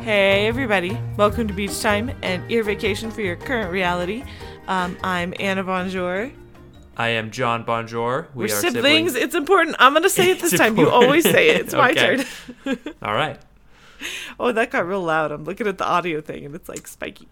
[0.00, 0.98] Hey, everybody.
[1.18, 4.24] Welcome to Beach Time and Ear Vacation for your current reality.
[4.66, 6.32] Um, I'm Anna Bonjour.
[6.96, 8.26] I am Jon Bonjour.
[8.34, 9.14] We We're are siblings.
[9.14, 9.76] It's important.
[9.78, 10.78] I'm going to say it this time.
[10.78, 11.60] You always say it.
[11.60, 12.24] It's my turn.
[13.02, 13.38] All right.
[14.40, 15.32] Oh, that got real loud.
[15.32, 17.28] I'm looking at the audio thing and it's like spiky.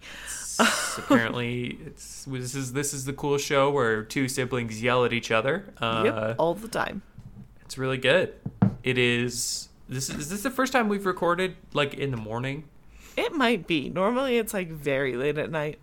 [0.97, 5.31] apparently, it's this is this is the cool show where two siblings yell at each
[5.31, 5.73] other.
[5.79, 7.01] Uh, yep, all the time.
[7.61, 8.35] It's really good.
[8.83, 12.65] It is this is this the first time we've recorded like in the morning?
[13.17, 13.89] It might be.
[13.89, 15.79] Normally it's like very late at night.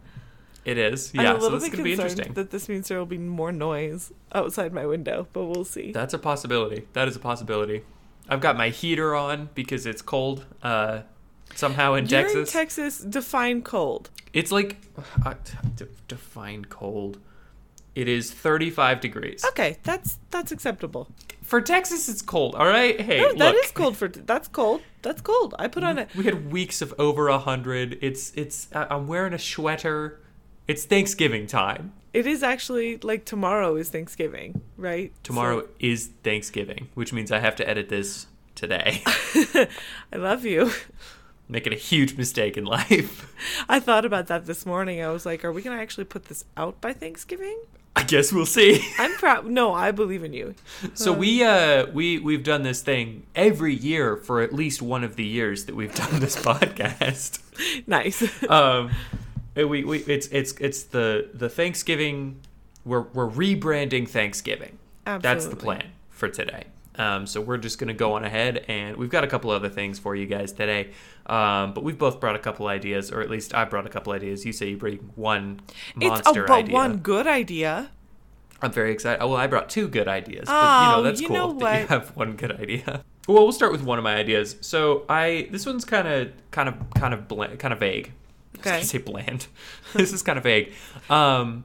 [0.64, 1.12] It is.
[1.14, 4.12] Yeah, I'm a little so bit concerned That this means there will be more noise
[4.32, 5.92] outside my window, but we'll see.
[5.92, 6.88] That's a possibility.
[6.92, 7.82] That is a possibility.
[8.28, 10.44] I've got my heater on because it's cold.
[10.62, 11.02] Uh,
[11.54, 12.52] somehow in You're Texas.
[12.52, 14.10] In Texas, define cold.
[14.32, 14.78] It's like
[15.24, 15.34] uh,
[16.08, 17.18] define cold.
[17.96, 19.42] It is 35 degrees.
[19.48, 21.08] Okay, that's that's acceptable.
[21.40, 22.54] For Texas, it's cold.
[22.54, 23.00] All right.
[23.00, 23.64] Hey, no, that look.
[23.64, 24.82] is cold for that's cold.
[25.00, 25.54] That's cold.
[25.58, 26.14] I put on it.
[26.14, 27.98] We had weeks of over a hundred.
[28.02, 28.68] It's it's.
[28.74, 30.20] I'm wearing a sweater.
[30.68, 31.94] It's Thanksgiving time.
[32.12, 35.10] It is actually like tomorrow is Thanksgiving, right?
[35.22, 35.68] Tomorrow so.
[35.80, 39.02] is Thanksgiving, which means I have to edit this today.
[39.06, 40.70] I love you.
[41.48, 43.32] Making a huge mistake in life.
[43.70, 45.02] I thought about that this morning.
[45.02, 47.58] I was like, are we going to actually put this out by Thanksgiving?
[47.96, 48.86] I guess we'll see.
[48.98, 49.46] I'm proud.
[49.46, 50.54] No, I believe in you.
[50.92, 55.02] So um, we uh we we've done this thing every year for at least one
[55.02, 57.40] of the years that we've done this podcast.
[57.86, 58.22] Nice.
[58.50, 58.90] um,
[59.56, 62.40] we, we it's it's it's the the Thanksgiving.
[62.84, 64.78] We're we're rebranding Thanksgiving.
[65.06, 65.22] Absolutely.
[65.22, 66.64] That's the plan for today.
[66.98, 69.68] Um, so we're just going to go on ahead, and we've got a couple other
[69.68, 70.90] things for you guys today.
[71.26, 74.12] Um, but we've both brought a couple ideas, or at least I brought a couple
[74.12, 74.44] ideas.
[74.44, 75.60] You say you bring one
[75.94, 76.74] monster it's a, but idea.
[76.74, 77.90] one good idea.
[78.62, 79.22] I'm very excited.
[79.22, 81.58] Oh, well, I brought two good ideas, but you know oh, that's you cool know
[81.60, 83.04] that you have one good idea.
[83.28, 84.54] Well, we'll start with one of my ideas.
[84.60, 88.12] So I this one's kind of kind of kind of bland, kind of vague.
[88.58, 88.70] Okay.
[88.70, 89.48] I was gonna say bland.
[89.94, 90.72] this is kind of vague.
[91.10, 91.64] Um,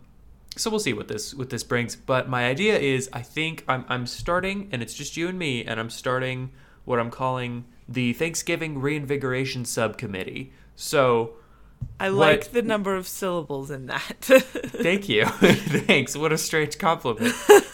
[0.57, 1.95] so we'll see what this what this brings.
[1.95, 5.63] But my idea is, I think I'm I'm starting, and it's just you and me,
[5.63, 6.49] and I'm starting
[6.83, 10.53] what I'm calling the Thanksgiving Reinvigoration Subcommittee.
[10.75, 11.33] So.
[11.99, 14.15] I like the number of syllables in that.
[14.21, 15.25] thank you.
[15.25, 16.17] Thanks.
[16.17, 17.33] What a strange compliment.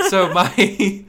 [0.09, 1.06] So my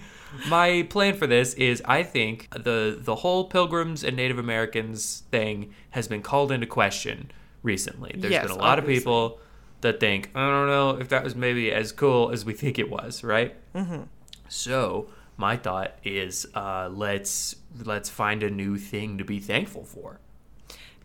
[0.48, 5.74] my plan for this is I think the the whole Pilgrims and Native Americans thing
[5.90, 7.30] has been called into question
[7.62, 8.14] recently.
[8.16, 8.96] There's Yes, been a lot obviously.
[8.98, 9.40] of people
[9.80, 12.90] that think, I don't know if that was maybe as cool as we think it
[12.90, 13.54] was, right?
[13.74, 14.02] Mm-hmm.
[14.48, 20.20] So my thought is, uh, let's let's find a new thing to be thankful for.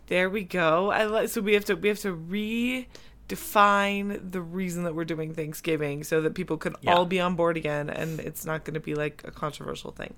[0.06, 0.90] There we go.
[0.90, 1.26] I.
[1.26, 2.14] So we have to we have to
[3.28, 6.94] redefine the reason that we're doing Thanksgiving so that people can Yeah.
[6.94, 10.14] all be on board again, and it's not going to be like a controversial thing.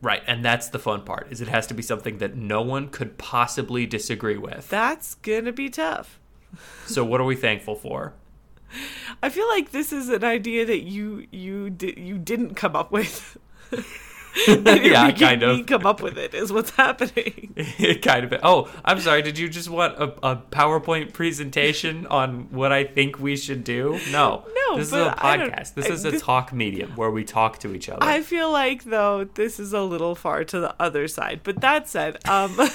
[0.00, 1.26] Right, and that's the fun part.
[1.30, 4.68] Is it has to be something that no one could possibly disagree with.
[4.68, 6.20] That's gonna be tough.
[6.86, 8.14] so what are we thankful for?
[9.22, 12.92] I feel like this is an idea that you you di- you didn't come up
[12.92, 13.36] with.
[14.48, 15.66] Yeah, kind of.
[15.66, 17.52] come up with it is what's happening.
[17.56, 18.40] it kind of.
[18.42, 19.22] Oh, I'm sorry.
[19.22, 23.98] Did you just want a, a PowerPoint presentation on what I think we should do?
[24.10, 24.44] No.
[24.68, 25.74] No, This is a podcast.
[25.74, 28.02] This is a this- talk medium where we talk to each other.
[28.04, 31.40] I feel like though this is a little far to the other side.
[31.42, 32.56] But that said, um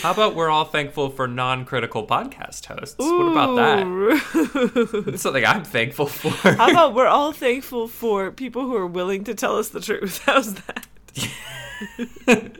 [0.00, 2.96] How about we're all thankful for non-critical podcast hosts?
[2.98, 3.84] What about that?
[3.84, 5.02] that?
[5.06, 6.30] That's something I'm thankful for.
[6.54, 10.22] How about we're all thankful for people who are willing to tell us the truth?
[10.26, 10.86] How's that?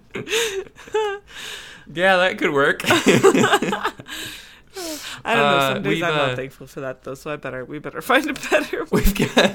[1.92, 2.82] yeah, that could work.
[5.24, 5.56] I don't know.
[5.56, 7.78] Uh, Some days we've, I'm uh, not thankful for that though, so I better we
[7.78, 8.84] better find a better.
[8.90, 9.54] We've got.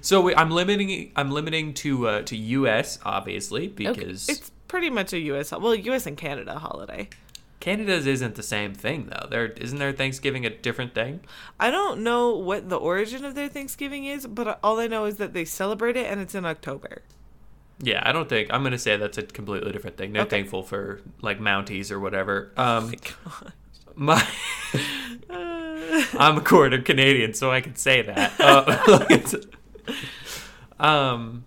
[0.00, 1.12] So we, I'm limiting.
[1.16, 2.98] I'm limiting to uh, to U.S.
[3.04, 5.52] obviously because it's pretty much a U.S.
[5.52, 6.06] well, U.S.
[6.06, 7.10] and Canada holiday.
[7.60, 9.26] Canada's isn't the same thing though.
[9.28, 11.20] There isn't their Thanksgiving a different thing.
[11.60, 15.16] I don't know what the origin of their Thanksgiving is, but all I know is
[15.16, 17.02] that they celebrate it and it's in October.
[17.80, 20.14] Yeah, I don't think I'm gonna say that's a completely different thing.
[20.14, 20.38] They're Okay.
[20.38, 22.50] thankful for like Mounties or whatever.
[22.56, 23.52] Um, God.
[23.94, 24.26] my
[25.28, 28.32] Uh, I'm a quarter Canadian, so I can say that.
[30.80, 31.44] Uh, um,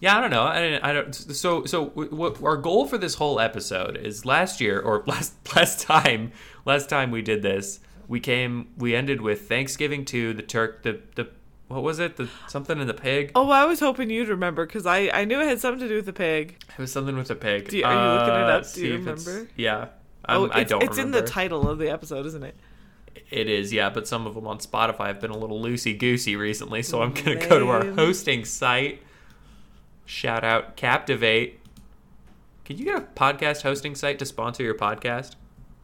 [0.00, 0.42] yeah, I don't know.
[0.42, 1.14] I, I don't.
[1.14, 5.80] So, so what our goal for this whole episode is last year or last last
[5.82, 6.32] time
[6.64, 11.00] last time we did this, we came we ended with Thanksgiving to the Turk, the
[11.16, 11.28] the
[11.68, 12.16] what was it?
[12.16, 13.30] The something in the pig.
[13.36, 15.96] oh, I was hoping you'd remember because I I knew it had something to do
[15.96, 16.56] with the pig.
[16.68, 17.68] It was something with a pig.
[17.68, 18.54] Do you- are you looking it Uh, up?
[18.56, 19.50] let's Do you see if it's- remember?
[19.56, 19.86] Yeah.
[20.28, 22.56] oh, I'm, I it's, don't it's in the title of the episode, isn't it?
[23.30, 26.34] It is, yeah, but some of them on Spotify have been a little loosey goosey
[26.36, 29.00] recently, so I'm going to go to our hosting site.
[30.10, 31.60] Shout out Captivate.
[32.64, 35.36] Can you get a podcast hosting site to sponsor your podcast?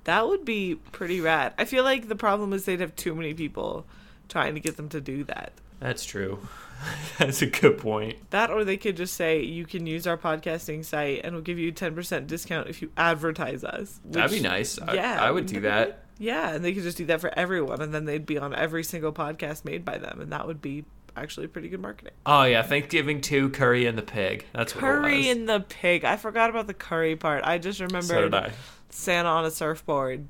[0.02, 1.54] That would be pretty rad.
[1.56, 3.86] I feel like the problem is they'd have too many people
[4.28, 5.52] trying to get them to do that.
[5.78, 6.40] That's true.
[7.18, 8.16] That's a good point.
[8.30, 11.60] That or they could just say you can use our podcasting site and we'll give
[11.60, 14.00] you a 10% discount if you advertise us.
[14.04, 14.76] That'd be which- nice.
[14.80, 16.02] I, yeah, I would do that.
[16.18, 18.82] Yeah, and they could just do that for everyone and then they'd be on every
[18.82, 20.84] single podcast made by them and that would be
[21.16, 22.12] actually pretty good marketing.
[22.24, 24.44] Oh yeah, Thanksgiving two curry and the pig.
[24.52, 26.04] That's what it Curry and the pig.
[26.04, 27.42] I forgot about the curry part.
[27.44, 28.52] I just so remembered I.
[28.90, 30.26] Santa on a surfboard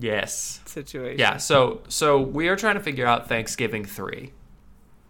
[0.00, 0.60] Yes.
[0.64, 1.18] situation.
[1.18, 1.36] Yeah.
[1.36, 4.32] So so we are trying to figure out Thanksgiving three.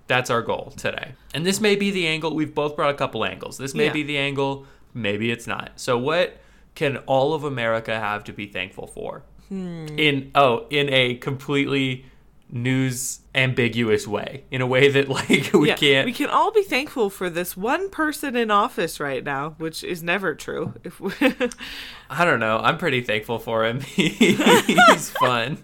[0.09, 1.13] That's our goal today.
[1.33, 2.35] And this may be the angle.
[2.35, 3.57] We've both brought a couple angles.
[3.59, 3.93] This may Yeah.
[3.93, 4.67] be the angle.
[4.93, 5.73] Maybe it's not.
[5.77, 6.39] So what
[6.75, 9.23] can all of America have to be thankful for?
[9.49, 9.87] Hmm.
[9.97, 12.07] In oh, in a completely
[12.55, 14.45] news ambiguous way.
[14.51, 16.05] In a way that like we Yeah, can't.
[16.07, 20.03] We can all be thankful for this one person in office right now, which is
[20.03, 20.75] never true.
[20.85, 21.13] If we,
[22.11, 22.59] I don't know.
[22.59, 23.81] I'm pretty thankful for him.
[23.81, 25.59] He's fun.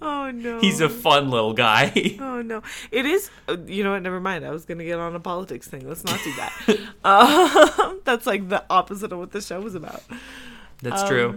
[0.00, 1.92] oh no, He's a fun little guy.
[2.18, 3.30] Oh no, it is.
[3.46, 4.02] uh, You know what?
[4.02, 4.46] Never mind.
[4.46, 5.86] I was gonna get on a politics thing.
[5.86, 6.78] Let's not do that.
[7.04, 10.02] um, that's like the opposite of what the show was about.
[10.80, 11.36] That's Um, true.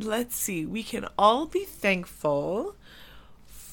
[0.00, 0.64] Let's see.
[0.64, 2.76] We can all be thankful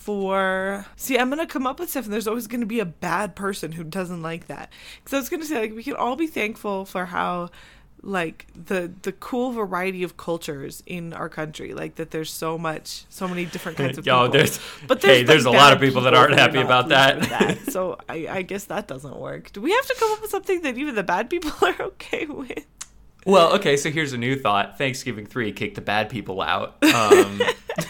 [0.05, 0.85] for.
[0.95, 3.71] See, I'm gonna come up with stuff, and there's always gonna be a bad person
[3.71, 4.71] who doesn't like that.
[5.03, 7.49] Because I was gonna say, like, we can all be thankful for how,
[8.03, 11.73] like, the the cool variety of cultures in our country.
[11.73, 14.37] Like that, there's so much, so many different kinds of Yo, people.
[14.37, 17.31] there's But hey, like, there's a lot of bad people that aren't happy about pleased
[17.31, 17.57] that.
[17.71, 19.51] So I, I guess that doesn't work.
[19.53, 22.27] Do we have to come up with something that even the bad people are okay
[22.27, 22.63] with?
[23.25, 24.77] Well, okay, so here's a new thought.
[24.77, 26.75] Thanksgiving 3, kick the bad people out.
[26.83, 27.41] Um,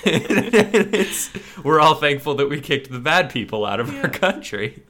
[1.64, 4.04] we're all thankful that we kicked the bad people out of Yeah.
[4.04, 4.84] our country.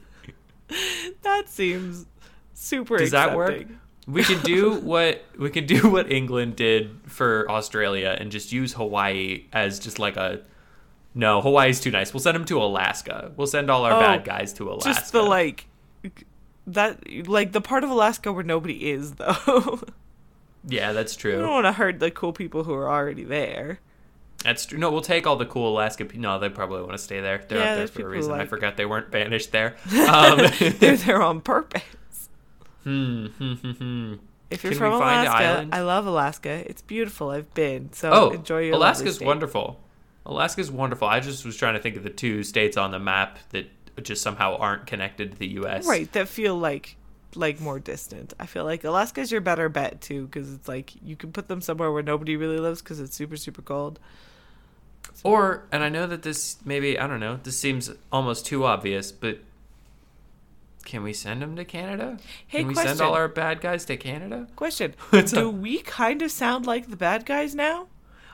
[1.24, 2.06] That seems
[2.54, 2.98] super.
[2.98, 3.66] Does that work?
[4.08, 8.74] We can do what we can do what England did for Australia and just use
[8.74, 10.42] Hawaii as just like a
[11.16, 12.14] no, Hawaii's too nice.
[12.14, 13.32] We'll send them to Alaska.
[13.36, 14.90] We'll send all our Oh, bad guys to Alaska.
[14.90, 15.66] Just the like
[16.68, 19.80] that, like the part of Alaska where nobody is, though.
[20.68, 21.40] Yeah, that's true.
[21.40, 23.80] don't want to hurt the cool people who are already there.
[24.44, 24.78] That's true.
[24.78, 26.06] No, we'll take all the cool Alaska.
[26.06, 27.44] Pe- no, they probably want to stay there.
[27.48, 28.32] They're Yeah, up there for a people reason.
[28.34, 29.76] I forgot they weren't banished there.
[30.08, 30.38] Um,
[30.80, 31.82] They're there on purpose.
[32.84, 34.14] hmm, hmm, hmm, hmm.
[34.52, 35.68] If you're Can from Alaska.
[35.72, 36.64] I love Alaska.
[36.70, 37.32] It's beautiful.
[37.32, 37.92] I've been.
[37.94, 39.80] So Oh, enjoy your Alaska's wonderful.
[40.28, 41.08] Alaska's wonderful.
[41.08, 43.68] I just was trying to think of the two states on the map that
[44.04, 45.88] just somehow aren't connected to the U.S.
[45.88, 46.98] Right, that feel like
[47.36, 48.34] like more distant.
[48.40, 51.62] I feel like Alaska's your better bet too because it's like you can put them
[51.62, 54.00] somewhere where nobody really lives because it's super super cold.
[55.24, 57.40] Or, and I know that this maybe I don't know.
[57.42, 59.40] This seems almost too obvious, but
[60.84, 62.18] can we send them to Canada?
[62.48, 62.98] Hey, can we question.
[62.98, 64.48] send all our bad guys to Canada?
[64.56, 64.94] Question:
[65.26, 67.88] Do we kind of sound like the bad guys now?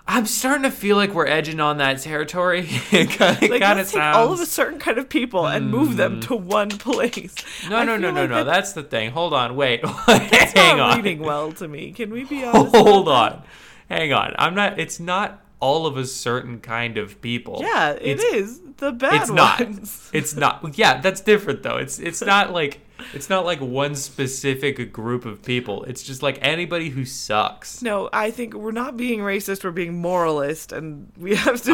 [0.07, 2.67] I'm starting to feel like we're edging on that territory.
[2.91, 3.77] it kind of Like sounds.
[3.77, 6.19] let's take all of a certain kind of people and move them Hmm.
[6.21, 7.35] to one place.
[7.69, 8.35] No, I no, no, no, like no.
[8.43, 9.11] that- That's the thing.
[9.11, 9.55] Hold on.
[9.55, 9.81] Wait.
[10.07, 10.97] that's Hang not on.
[11.03, 11.91] reading well to me.
[11.93, 12.75] Can we be honest?
[12.75, 13.43] Hold on.
[13.89, 14.33] Hang on.
[14.37, 14.79] I'm not.
[14.79, 17.59] It's not all of a certain kind of people.
[17.61, 19.59] Yeah, it It's- is the bad It's not.
[19.61, 20.09] ones.
[20.11, 20.77] It's not.
[20.77, 21.77] Yeah, that's different though.
[21.77, 22.81] It's it's not like
[23.13, 25.83] it's not like one specific group of people.
[25.83, 27.81] It's just like anybody who sucks.
[27.81, 29.63] No, I think we're not being racist.
[29.63, 31.73] We're being moralist, and we have to.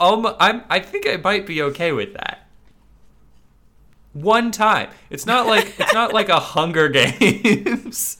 [0.00, 2.46] I'm um, I'm I think I might be okay with that.
[4.12, 4.90] One time.
[5.10, 8.18] It's not like it's not like a Hunger Games.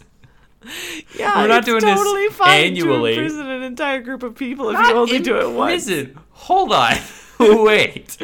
[1.18, 3.14] yeah, we're not it's doing this totally fine annually.
[3.14, 5.85] to imprison an entire group of people if Not you only in do it once.
[5.87, 6.18] prison.
[6.30, 6.97] Hold on.
[7.40, 8.16] Wait.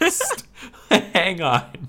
[0.90, 1.88] Hang on.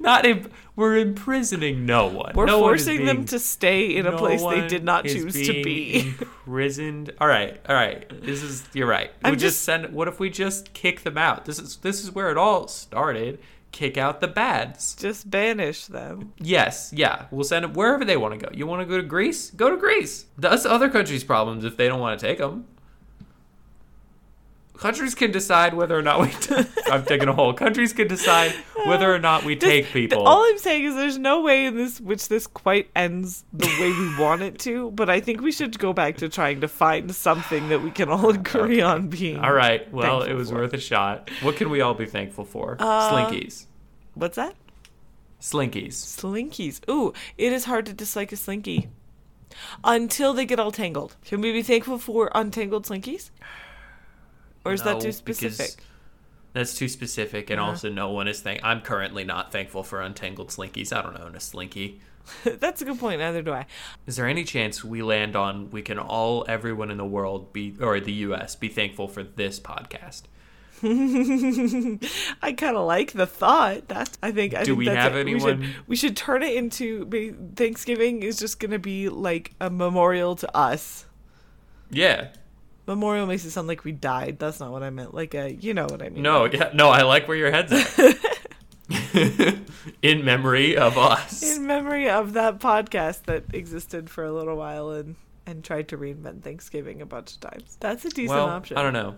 [0.00, 2.32] Not in, we're imprisoning no one.
[2.34, 5.04] We're no one is forcing them to stay in a no place they did not
[5.04, 6.14] choose to be.
[6.46, 7.12] imprisoned.
[7.20, 8.08] All right, all right.
[8.22, 9.10] This is you're right.
[9.22, 9.92] We I'm just, just- send.
[9.92, 11.44] What if we just kick them out?
[11.44, 13.38] This is this is where it all started.
[13.70, 14.94] Kick out the bads.
[14.94, 16.34] Just banish them.
[16.38, 17.24] Yes, yeah.
[17.30, 18.52] We'll send them wherever they want to go.
[18.54, 19.50] You want to go to Greece?
[19.50, 20.26] Go to Greece.
[20.36, 22.66] That's other countries' problems if they don't want to take them.
[24.82, 26.26] Countries can decide whether or not we.
[26.50, 27.54] i I'm taking a hole.
[27.54, 28.50] Countries can decide
[28.84, 30.26] whether or not we take people.
[30.26, 33.92] all I'm saying is there's no way in this which this quite ends the way
[33.92, 37.14] we want it to, but I think we should go back to trying to find
[37.14, 39.38] something that we can all agree on being.
[39.38, 39.90] all right.
[39.92, 40.56] Well, it was for.
[40.56, 41.30] worth a shot.
[41.42, 42.76] What can we all be thankful for?
[42.80, 43.66] Uh, Slinkies.
[44.14, 44.56] What's that?
[45.40, 45.92] Slinkies.
[45.92, 46.80] Slinkies.
[46.90, 48.88] Ooh, it is hard to dislike a slinky.
[49.84, 51.14] Until they get all tangled.
[51.24, 53.30] Can we be thankful for untangled slinkies?
[54.64, 55.82] Or is that too specific?
[56.52, 57.70] That's too specific, and Uh-huh.
[57.70, 58.60] also no one is thank.
[58.62, 60.92] I'm currently not thankful for untangled slinkies.
[60.94, 62.00] I don't own a slinky.
[62.44, 63.20] That's a good point.
[63.20, 63.66] Neither do I.
[64.06, 67.74] Is there any chance we land on we can all everyone in the world be
[67.80, 68.54] or the U.S.
[68.54, 70.22] be thankful for this podcast?
[72.42, 73.88] I kind of like the thought.
[73.88, 74.54] That's I think.
[74.54, 75.26] I Do think we that's have it.
[75.26, 77.08] We should, anyone- we should turn it into
[77.56, 81.06] Thanksgiving is just gonna be like a memorial to us.
[81.90, 82.28] Yeah.
[82.92, 84.38] Memorial makes it sound like we died.
[84.38, 85.14] That's not what I meant.
[85.14, 86.22] Like a, you know what I mean.
[86.22, 86.44] No.
[86.44, 86.70] Yeah.
[86.74, 86.90] No.
[86.90, 88.18] I like where your head's at.
[90.02, 91.42] in memory of us.
[91.42, 95.96] In memory of that podcast that existed for a little while and and tried to
[95.98, 97.76] reinvent Thanksgiving a bunch of times.
[97.80, 98.76] That's a decent well, option.
[98.76, 99.16] I don't know.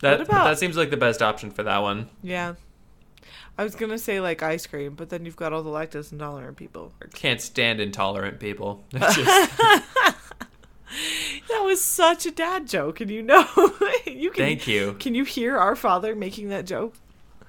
[0.00, 2.08] That about- that seems like the best option for that one.
[2.22, 2.54] Yeah.
[3.58, 6.56] I was gonna say like ice cream, but then you've got all the lactose intolerant
[6.56, 6.92] people.
[7.14, 8.84] Can't stand intolerant people.
[8.92, 9.52] It's just-
[11.48, 13.46] That was such a dad joke, and you know,
[14.06, 14.44] you can.
[14.44, 14.94] thank you.
[14.98, 16.94] Can you hear our father making that joke?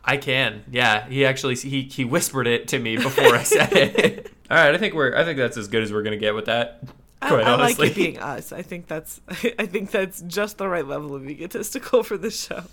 [0.03, 0.63] I can.
[0.71, 4.31] Yeah, he actually he he whispered it to me before I said it.
[4.49, 6.45] All right, I think we're I think that's as good as we're gonna get with
[6.45, 6.83] that.
[7.21, 7.87] I, Quite I like honestly.
[7.87, 8.51] it being us.
[8.53, 9.19] I think that's.
[9.59, 12.63] I think that's just the right level of egotistical for this show.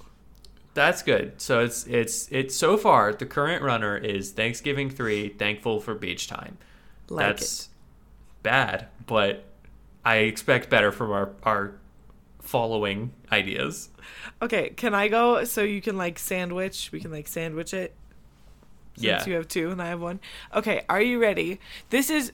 [0.74, 1.40] That's good.
[1.40, 5.30] So it's it's it's so far the current runner is Thanksgiving three.
[5.30, 6.58] Thankful for beach time.
[7.08, 7.68] Like That's
[8.42, 9.44] bad, but
[10.04, 11.72] I expect better from our our
[12.40, 13.88] following ideas.
[14.42, 16.90] Okay, can I go so you can like sandwich?
[16.92, 17.94] We can like sandwich it.
[18.96, 19.24] Since Yeah.
[19.26, 20.20] you have two and I have one.
[20.54, 21.58] Okay, are you ready?
[21.90, 22.32] This is.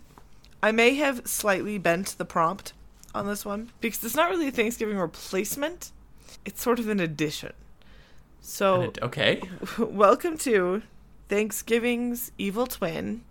[0.63, 2.75] I may have slightly bent the prompt
[3.15, 5.91] on this one because it's not really a Thanksgiving replacement.
[6.45, 7.53] It's sort of an addition.
[8.43, 9.43] So it- okay.
[9.79, 10.83] welcome to
[11.29, 13.23] Thanksgiving's evil twin.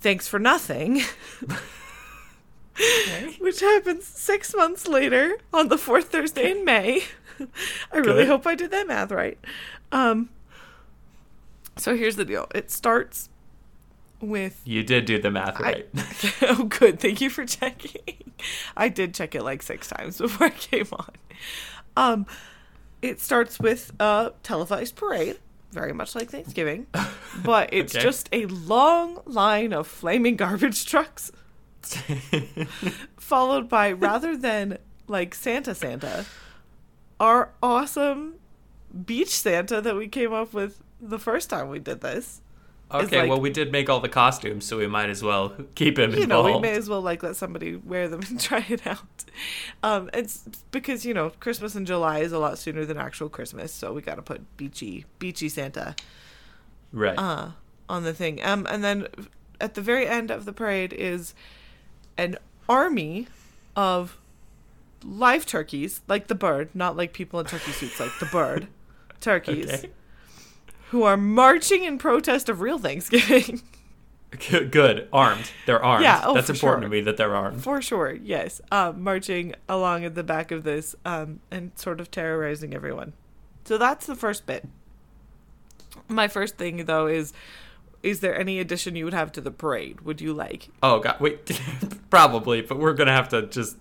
[0.00, 1.02] Thanks for nothing.
[3.40, 7.02] Which happens six months later on the fourth Thursday in May.
[7.92, 8.28] I really Good.
[8.28, 9.38] hope I did that math right.
[9.90, 10.28] Um,
[11.76, 12.46] so here's the deal.
[12.54, 13.28] It starts
[14.20, 15.88] with You did do the math I- right.
[16.42, 17.00] oh, good.
[17.00, 18.32] Thank you for checking.
[18.76, 21.10] I did check it like six times before I came on.
[21.96, 22.26] Um,
[23.00, 25.38] it starts with a televised parade,
[25.72, 26.86] very much like Thanksgiving,
[27.42, 28.02] but it's Okay.
[28.02, 31.32] just a long line of flaming garbage trucks,
[33.18, 36.24] followed by rather than like Santa Santa,
[37.20, 38.34] our awesome
[39.06, 42.40] beach Santa that we came up with the first time we did this.
[42.90, 45.98] Okay, like- well we did make all the costumes, so we might as well keep
[45.98, 48.86] him you know, we may as well like let somebody wear them and try it
[48.86, 49.24] out.
[49.82, 53.72] Um, it's because you know Christmas in July is a lot sooner than actual Christmas,
[53.72, 55.94] so we got to put beachy, beachy Santa
[56.92, 57.18] right.
[57.18, 57.52] uh,
[57.88, 58.44] on the thing.
[58.44, 59.08] Um, and then
[59.60, 61.34] at the very end of the parade is
[62.16, 62.36] an
[62.68, 63.26] army
[63.76, 64.18] of
[65.04, 68.68] live turkeys, like the bird, not like people in turkey suits, like the bird,
[69.20, 69.90] turkeys, Okay.
[70.90, 73.62] who are marching in protest of real Thanksgiving.
[74.48, 75.08] Good, good.
[75.12, 75.50] Armed.
[75.66, 76.04] They're armed.
[76.04, 76.88] Yeah, oh, That's important sure.
[76.88, 77.62] to me that they're armed.
[77.62, 78.62] For sure, yes.
[78.70, 83.12] Um, marching along at the back of this um, and sort of terrorizing everyone.
[83.64, 84.66] So that's the first bit.
[86.08, 87.34] My first thing, though, is
[88.02, 90.00] is there any addition you would have to the parade?
[90.02, 90.68] Would you like?
[90.82, 91.60] Oh god, wait.
[92.10, 93.76] Probably, but we're gonna have to just.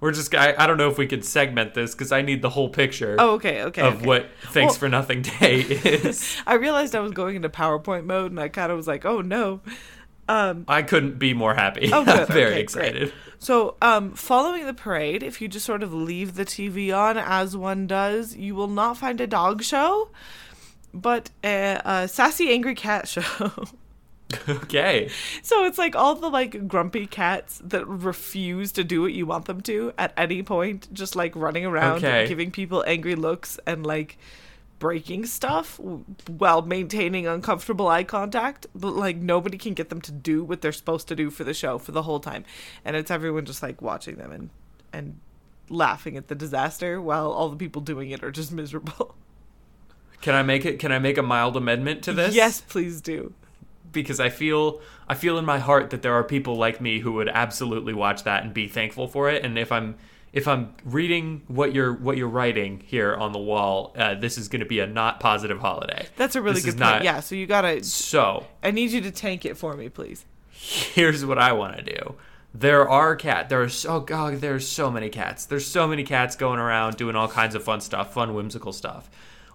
[0.00, 0.34] We're just.
[0.34, 3.16] I, I don't know if we could segment this because I need the whole picture
[3.18, 3.82] Oh, okay, okay.
[3.82, 4.06] of okay.
[4.06, 6.40] what Thanks Well- for Nothing Day is.
[6.46, 9.20] I realized I was going into PowerPoint mode, and I kind of was like, "Oh
[9.20, 9.60] no."
[10.28, 11.90] Um, I couldn't be more happy.
[11.92, 12.20] Oh, good.
[12.20, 13.12] I'm very Okay, excited.
[13.40, 17.56] So, um, following the parade, if you just sort of leave the TV on as
[17.56, 20.10] one does, you will not find a dog show,
[20.92, 23.22] but a, a sassy angry cat show.
[24.48, 25.10] okay.
[25.42, 29.46] so it's like all the like grumpy cats that refuse to do what you want
[29.46, 32.26] them to at any point, just like running around, Okay.
[32.28, 34.18] giving people angry looks and like
[34.78, 35.78] breaking stuff
[36.26, 40.72] while maintaining uncomfortable eye contact but like nobody can get them to do what they're
[40.72, 42.42] supposed to do for the show for the whole time
[42.82, 44.48] and it's everyone just like watching them and
[44.90, 45.20] and
[45.68, 49.14] laughing at the disaster while all the people doing it are just miserable
[50.20, 50.78] Can I make it?
[50.78, 52.34] Can I make a mild amendment to this?
[52.34, 53.32] yes please do
[53.92, 57.12] because I feel I feel in my heart that there are people like me who
[57.14, 59.44] would absolutely watch that and be thankful for it.
[59.44, 59.96] And if I'm
[60.32, 64.46] if I'm reading what you're what you're writing here on the wall, uh, this is
[64.48, 66.06] going to be a not positive holiday.
[66.16, 69.00] that's a really This good point not- yeah so you gotta So i need you
[69.00, 72.14] to tank it for me please here's what I want to do.
[72.52, 73.48] There are cat.
[73.48, 74.40] There are so god.
[74.40, 75.46] There's so many cats.
[75.46, 79.08] There's so many cats going around doing all kinds of fun stuff, fun whimsical stuff.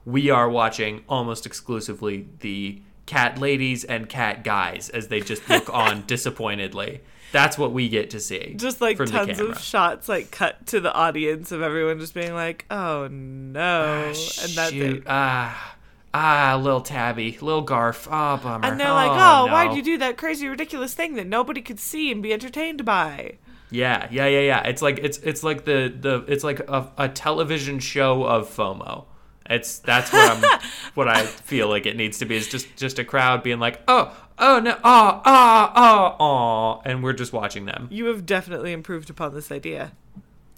[0.05, 5.69] We are watching almost exclusively the cat ladies and cat guys as they just look
[5.73, 7.01] on disappointedly.
[7.31, 8.53] That's what we get to see.
[8.55, 12.33] just like from tons of shots like cut to the audience of everyone just being
[12.33, 15.75] like oh no and that's it Ah,
[16.13, 18.65] ah, little Tabby, little Garf, oh bummer.
[18.65, 21.79] And they're like, oh, no." why'd you do that crazy, ridiculous thing that nobody could
[21.79, 23.33] see and be entertained by?
[23.69, 24.63] Yeah, yeah, yeah, yeah.
[24.67, 29.05] It's like it's it's like the the it's like a, a television show of FOMO.
[29.49, 30.59] It's that's what I'm
[30.95, 33.81] what I feel like it needs to be is just just a crowd being like,
[33.87, 37.87] oh, oh no, oh, oh, oh, oh, and we're just watching them.
[37.91, 39.91] You have definitely improved upon this idea.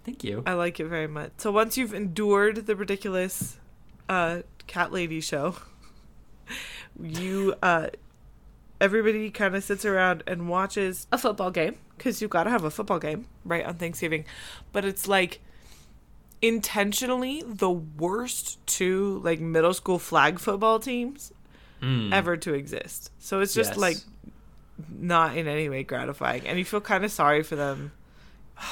[0.06, 0.42] Thank you.
[0.46, 1.32] I like it very much.
[1.38, 3.58] So once you've endured the ridiculous
[4.08, 5.56] uh, cat lady show,
[7.02, 7.88] you uh,
[8.80, 12.64] everybody kind of sits around and watches a football game because you've got to have
[12.64, 14.24] a football game right on Thanksgiving,
[14.72, 15.42] but it's like
[16.42, 21.32] intentionally the worst two like middle school flag football teams
[21.82, 22.12] Mm.
[22.12, 23.12] ever to exist.
[23.20, 23.78] So it's just Yes.
[23.78, 23.98] like
[24.90, 27.92] not in any way gratifying, and you feel kind of sorry for them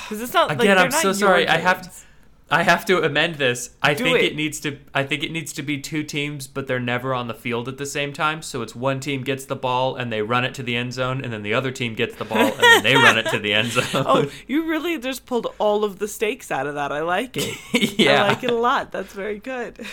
[0.04, 1.48] because it's not like Again, they're I'm not so sorry.
[1.48, 2.06] I have games.
[2.52, 3.72] I have to amend this.
[3.82, 4.24] I Do think it.
[4.26, 4.36] it.
[4.36, 4.78] needs to.
[4.94, 7.78] I think it needs to be two teams, but they're never on the field at
[7.80, 8.44] the same time.
[8.44, 11.24] So it's one team gets the ball and they run it to the end zone,
[11.24, 13.54] and then the other team gets the ball and then they run it to the
[13.54, 13.86] end zone.
[13.94, 16.92] Oh, you really just pulled all of the stakes out of that.
[16.92, 17.58] I like it.
[18.00, 18.24] yeah.
[18.24, 18.92] I like it a lot.
[18.92, 19.84] That's very good.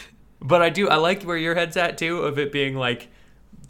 [0.40, 0.90] But I do.
[0.90, 3.08] I like where your head's at too, of it being like,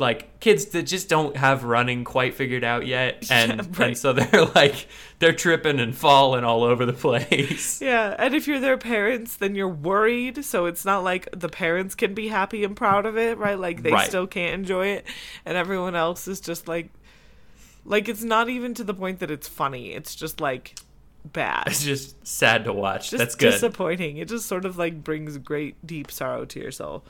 [0.03, 3.81] like kids that just don't have running quite figured out yet, and Yeah, right.
[3.89, 4.87] and so they're like
[5.19, 7.81] they're tripping and falling all over the place.
[7.83, 10.45] Yeah, and if you're their parents, then you're worried.
[10.45, 13.59] So it's not like the parents can be happy and proud of it, right?
[13.59, 14.07] Like they Right.
[14.09, 15.07] still can't enjoy it,
[15.47, 16.91] and everyone else is just like,
[17.85, 19.93] like it's not even to the point that it's funny.
[19.93, 20.75] It's just like
[21.25, 21.69] bad.
[21.69, 23.11] It's just sad to watch.
[23.11, 23.53] just That's good.
[23.53, 24.17] disappointing.
[24.17, 27.05] It just sort of like brings great deep sorrow to your soul.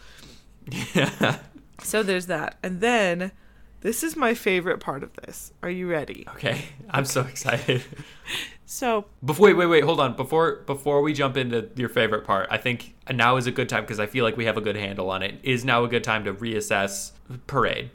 [0.95, 1.39] yeah.
[1.81, 2.59] So there's that.
[2.63, 3.33] And then
[3.81, 5.53] this is my favorite part of this.
[5.63, 6.27] Are you ready?
[6.35, 7.83] Okay, I'm so excited.
[8.65, 10.17] So, Before wait, wait, wait, hold on.
[10.17, 13.83] Before before we jump into your favorite part, I think now is a good time
[13.83, 15.39] because I feel like we have a good handle on it.
[15.43, 17.13] Is now a good time to reassess
[17.47, 17.91] parade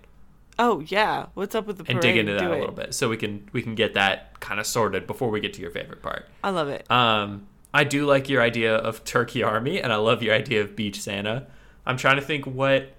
[0.59, 1.95] oh yeah, what's up with the parade?
[1.95, 2.59] and dig into that Do a it.
[2.59, 5.53] little bit, so we can we can get that kind of sorted before we get
[5.53, 6.27] to your favorite part.
[6.43, 6.89] I love it.
[6.91, 10.75] Um, I do like your idea of Turkey Army, and I love your idea of
[10.75, 11.47] Beach Santa.
[11.85, 12.93] I'm trying to think what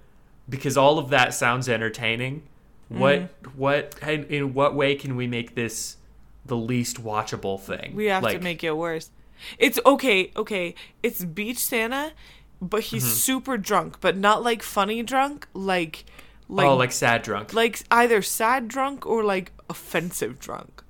[0.49, 2.43] because all of that sounds entertaining.
[2.89, 3.51] What Mm-hmm.
[3.61, 5.97] what in, in what way can we make this
[6.47, 7.93] the least watchable thing?
[7.95, 9.11] We have to Like, make it worse.
[9.59, 10.75] It's okay, okay.
[11.03, 12.13] It's Beach Santa,
[12.63, 13.13] but he's Mm-hmm.
[13.13, 16.05] super drunk, but not like funny drunk, like
[16.49, 17.53] like oh like sad drunk.
[17.53, 20.83] like either sad drunk or like offensive drunk.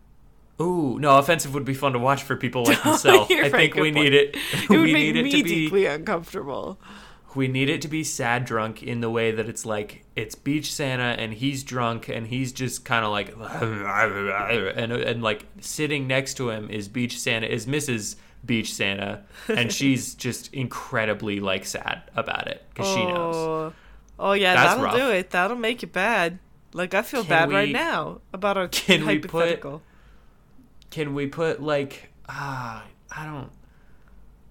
[0.61, 3.29] Ooh, no, offensive would be fun to watch for people like myself.
[3.31, 3.95] I right, think we point.
[3.97, 4.37] need it.
[4.55, 5.49] It we would make need it me to be.
[5.49, 6.79] deeply uncomfortable.
[7.39, 10.73] We need it to be sad drunk in the way that it's like it's Beach
[10.73, 13.33] Santa and he's drunk and he's just kind of like
[14.77, 18.17] and and like sitting next to him is Beach Santa is Mrs.
[18.45, 23.37] Beach Santa and she's just incredibly like sad about it because she knows.
[23.37, 23.73] Oh,
[24.19, 24.97] oh yeah, That's that'll rough.
[24.97, 25.31] do it.
[25.31, 26.41] That'll make it bad.
[26.73, 29.63] Like I feel Can bad right now about our can we put-
[30.91, 33.53] Can we put like ah I don't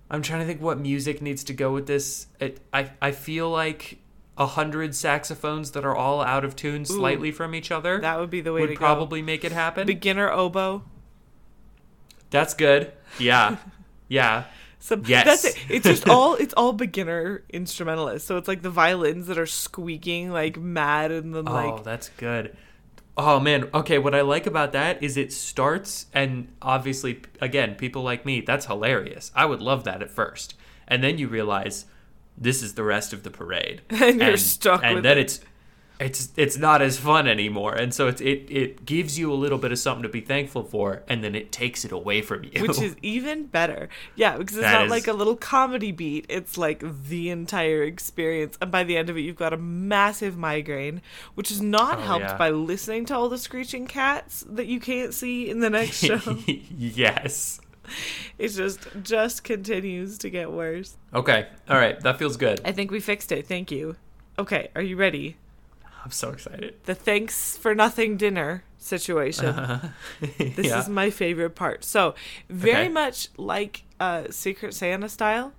[0.10, 2.28] I'm trying to think what music needs to go with this.
[2.40, 4.00] It, I I feel like
[4.38, 8.30] a hundred saxophones that are all out of tune slightly from each other that would
[8.30, 9.88] be the way would to probably make it happen.
[9.88, 10.84] Beginner oboe.
[12.30, 12.92] That's good.
[13.20, 13.58] Yeah.
[14.10, 14.46] Yeah.
[14.80, 15.26] So Yes.
[15.26, 15.66] that's it.
[15.70, 18.26] It's just all it's all beginner instrumentalists.
[18.26, 21.82] So it's like the violins that are squeaking like mad and then oh, like Oh,
[21.84, 22.56] that's good.
[23.18, 23.70] Oh man.
[23.74, 28.42] Okay, what I like about that is it starts and obviously again, people like me,
[28.42, 29.32] that's hilarious.
[29.36, 30.56] I would love that at first.
[30.88, 31.86] And then you realize
[32.38, 33.82] this is the rest of the parade.
[33.90, 35.22] And you're stuck And then it.
[35.22, 35.40] it's
[36.00, 37.74] it's it's not as fun anymore.
[37.74, 40.64] And so it's it it gives you a little bit of something to be thankful
[40.64, 42.62] for and then it takes it away from you.
[42.62, 43.90] which is even better.
[44.16, 46.26] Yeah, because it's That not is- like a little comedy beat.
[46.30, 48.58] It's like the entire experience.
[48.62, 51.02] And by the end of it, you've got a massive migraine,
[51.36, 52.38] which is not Oh, helped yeah.
[52.38, 56.20] by listening to all the screeching cats that you can't see in the next show.
[56.78, 57.60] yes.
[58.38, 60.96] it just just continues to get worse.
[61.14, 61.48] Okay.
[61.70, 62.00] All right.
[62.02, 62.62] That feels good.
[62.66, 63.48] I think we fixed it.
[63.48, 63.96] Thank you.
[64.38, 65.38] Okay, are you ready?
[66.08, 66.76] I'm so excited.
[66.86, 69.54] The thanks for nothing dinner situation.
[70.38, 70.80] This yeah.
[70.80, 71.84] is my favorite part.
[71.84, 72.16] So,
[72.50, 72.88] very Okay.
[72.94, 75.52] much like uh, Secret Santa style,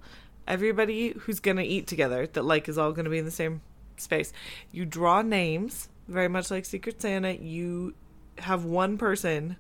[0.47, 3.61] everybody who's gonna eat together, that like is all gonna be in the same
[3.99, 4.33] space.
[4.73, 7.33] You draw names, very much like Secret Santa.
[7.35, 7.93] You
[8.39, 9.57] have one person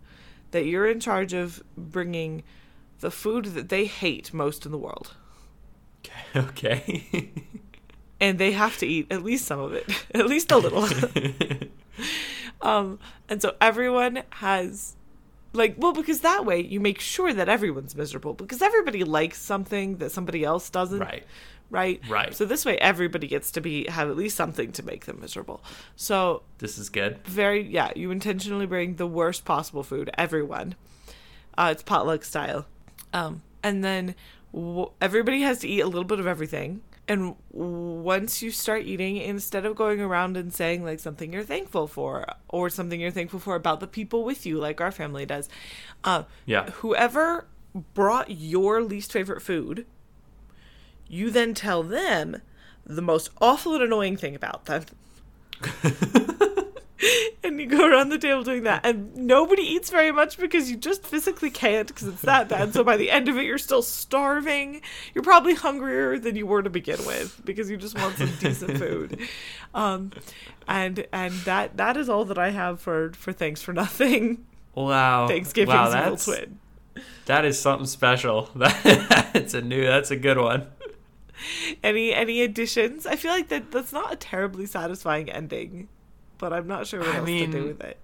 [0.52, 2.44] that you're in charge of bringing
[3.00, 5.14] the food that they hate most in the world,
[6.34, 7.30] okay.
[8.20, 10.86] And they have to eat at least some of it, at least a little.
[12.60, 14.96] Um, and so everyone has
[15.52, 19.96] like well because that way you make sure that everyone's miserable because everybody likes something
[19.98, 21.24] that somebody else doesn't right.
[21.70, 22.00] right?
[22.08, 22.34] Right.
[22.34, 25.62] So this way everybody gets to be have at least something to make them miserable.
[25.96, 27.18] So This is good.
[27.24, 30.74] very yeah, you intentionally bring the worst possible food everyone.
[31.56, 32.66] Uh it's potluck style.
[33.12, 34.16] Um and then
[34.52, 36.80] w- everybody has to eat a little bit of everything.
[37.08, 41.86] And once you start eating, instead of going around and saying like something you're thankful
[41.86, 45.48] for or something you're thankful for about the people with you, like our family does,
[46.04, 46.68] uh, Yeah.
[46.70, 47.46] whoever
[47.94, 49.86] brought your least favorite food,
[51.08, 52.42] you then tell them
[52.84, 54.84] the most awful and annoying thing about them.
[57.44, 60.76] and you go around the table doing that, and nobody eats very much because you
[60.76, 62.72] just physically can't because it's that bad.
[62.74, 64.82] So by the end of it, you're still starving.
[65.14, 68.78] You're probably hungrier than you were to begin with because you just want some decent
[68.78, 69.18] food.
[69.74, 70.12] Um,
[70.66, 74.46] and and that that is all that I have for for thanks for nothing.
[74.74, 75.28] Wow.
[75.28, 76.58] Thanksgiving's wow, that's, twin.
[77.26, 78.48] That is something special.
[78.54, 79.84] That's a new.
[79.84, 80.68] That's a good one.
[81.82, 83.06] Any any additions?
[83.06, 85.88] I feel like that that's not a terribly satisfying ending,
[86.38, 87.98] but I'm not sure what I else to do with it.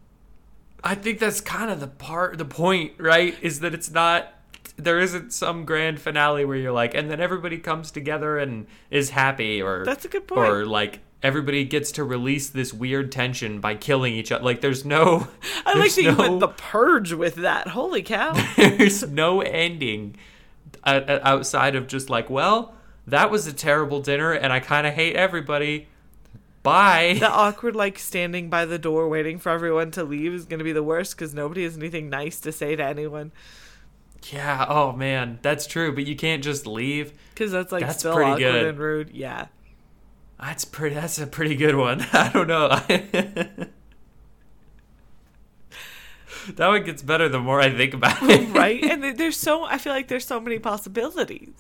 [0.83, 3.35] I think that's kind of the part, the point, right?
[3.40, 4.29] Is that it's not.
[4.77, 9.11] There isn't some grand finale where you're like, and then everybody comes together and is
[9.11, 10.40] happy, or That's a good point.
[10.49, 14.44] or like everybody gets to release this weird tension by killing each other.
[14.44, 15.29] Like there's no,
[15.66, 17.68] I like there's that you no- went the purge with that.
[17.68, 18.33] Holy cow!
[18.57, 20.16] there's no ending
[20.83, 22.75] uh, uh, outside of just like, well,
[23.07, 25.88] that was a terrible dinner, and I kind of hate everybody.
[26.64, 27.16] Bye.
[27.20, 30.64] the awkward like standing by the door waiting for everyone to leave is going to
[30.64, 33.31] be the worst because nobody has anything nice to say to anyone
[34.33, 34.66] Yeah.
[34.68, 35.94] Oh man, that's true.
[35.94, 37.12] But you can't just leave.
[37.35, 38.66] because that's like That's still pretty awkward good.
[38.66, 39.11] and rude.
[39.12, 39.46] Yeah.
[40.40, 40.94] That's pretty.
[40.96, 42.00] That's a pretty good one.
[42.12, 42.68] I don't know.
[46.57, 48.48] that one gets better the more I think about it.
[48.55, 51.50] right and there's so i feel like there's so many possibilities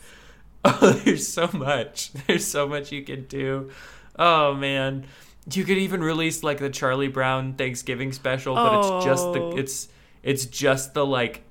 [0.66, 2.10] Oh, there's so much.
[2.26, 3.70] There's so much you can do.
[4.18, 5.06] Oh man,
[5.52, 9.56] you could even release like the Charlie Brown Thanksgiving special, but it's just the Oh.
[9.56, 9.88] it's
[10.22, 11.42] it's just the like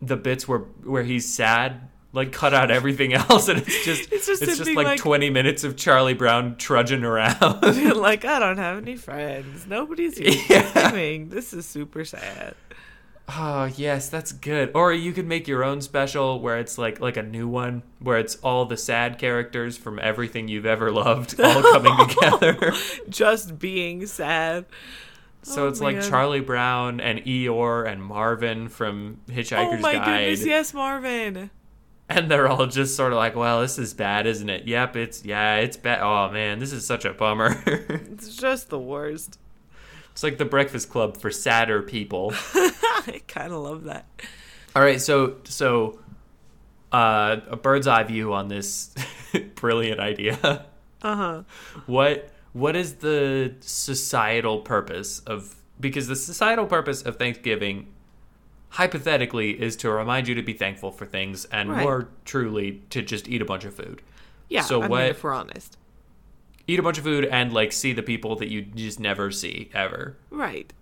[0.00, 1.88] the bits where where he's sad.
[2.10, 5.28] Like cut out everything else, and it's just It's just him just like, like- 20
[5.28, 7.60] minutes of Charlie Brown trudging around.
[7.96, 11.18] like i don't have any friends nobody's here Yeah.
[11.28, 12.54] This is super sad
[13.28, 14.70] Oh yes, that's good.
[14.74, 18.18] Or you could make your own special where it's like like a new one where
[18.18, 22.72] it's all the sad characters from everything you've ever loved all coming together.
[23.10, 24.64] just being sad
[25.42, 26.00] So Oh, it's like.
[26.02, 29.78] Charlie Brown and Eeyore and Marvin from Hitchhiker's Guide.
[29.78, 31.50] oh my Guide, goodness yes marvin
[32.10, 34.66] and they're all just sort of like, "Well, this is bad, isn't it?
[34.66, 36.00] Yep, it's yeah, it's bad.
[36.00, 39.38] Oh man, this is such a bummer." it's just the worst
[40.18, 42.32] it's like the Breakfast Club for sadder people.
[42.54, 44.04] i kind of love that
[44.74, 46.00] All right, so so
[46.90, 48.92] uh, a bird's eye view on this
[49.54, 50.66] brilliant idea.
[51.02, 51.44] uh-huh
[51.86, 57.86] what what is the societal purpose of because the societal purpose of Thanksgiving
[58.70, 61.82] hypothetically is to remind you to be thankful for things and Right.
[61.84, 64.02] more truly to just eat a bunch of food.
[64.48, 65.78] yeah So I what- mean, if we're honest
[66.68, 69.70] Eat a bunch of food and like see the people that you just never see
[69.74, 70.16] ever.
[70.30, 70.72] right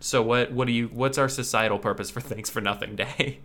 [0.00, 3.38] So what what do you what's our societal purpose for Thanks for Nothing Day?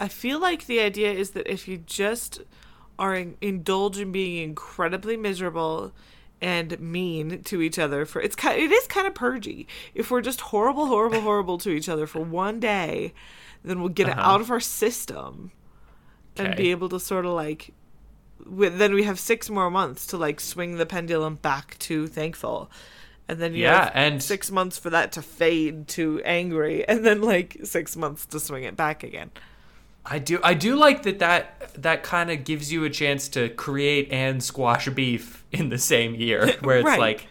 [0.00, 2.42] I feel like the idea is that if you just
[3.00, 5.92] are in, indulge in being incredibly miserable
[6.40, 9.66] and mean to each other for it's kind it is kind of purgy.
[9.94, 13.12] If we're just horrible, horrible, horrible to each other for one day,
[13.64, 14.34] then we'll get it Uh-huh.
[14.34, 15.50] out of our system
[16.36, 17.74] and be able to sort of like
[18.46, 22.70] then we have six more months to like swing the pendulum back to thankful.
[23.28, 27.04] And then you Yeah, have and- six months for that to fade to angry, and
[27.04, 29.30] then like six months to swing it back again.
[30.06, 33.50] I do I do like that that that kind of gives you a chance to
[33.50, 36.98] create and squash beef in the same year where it's Right.
[36.98, 37.26] like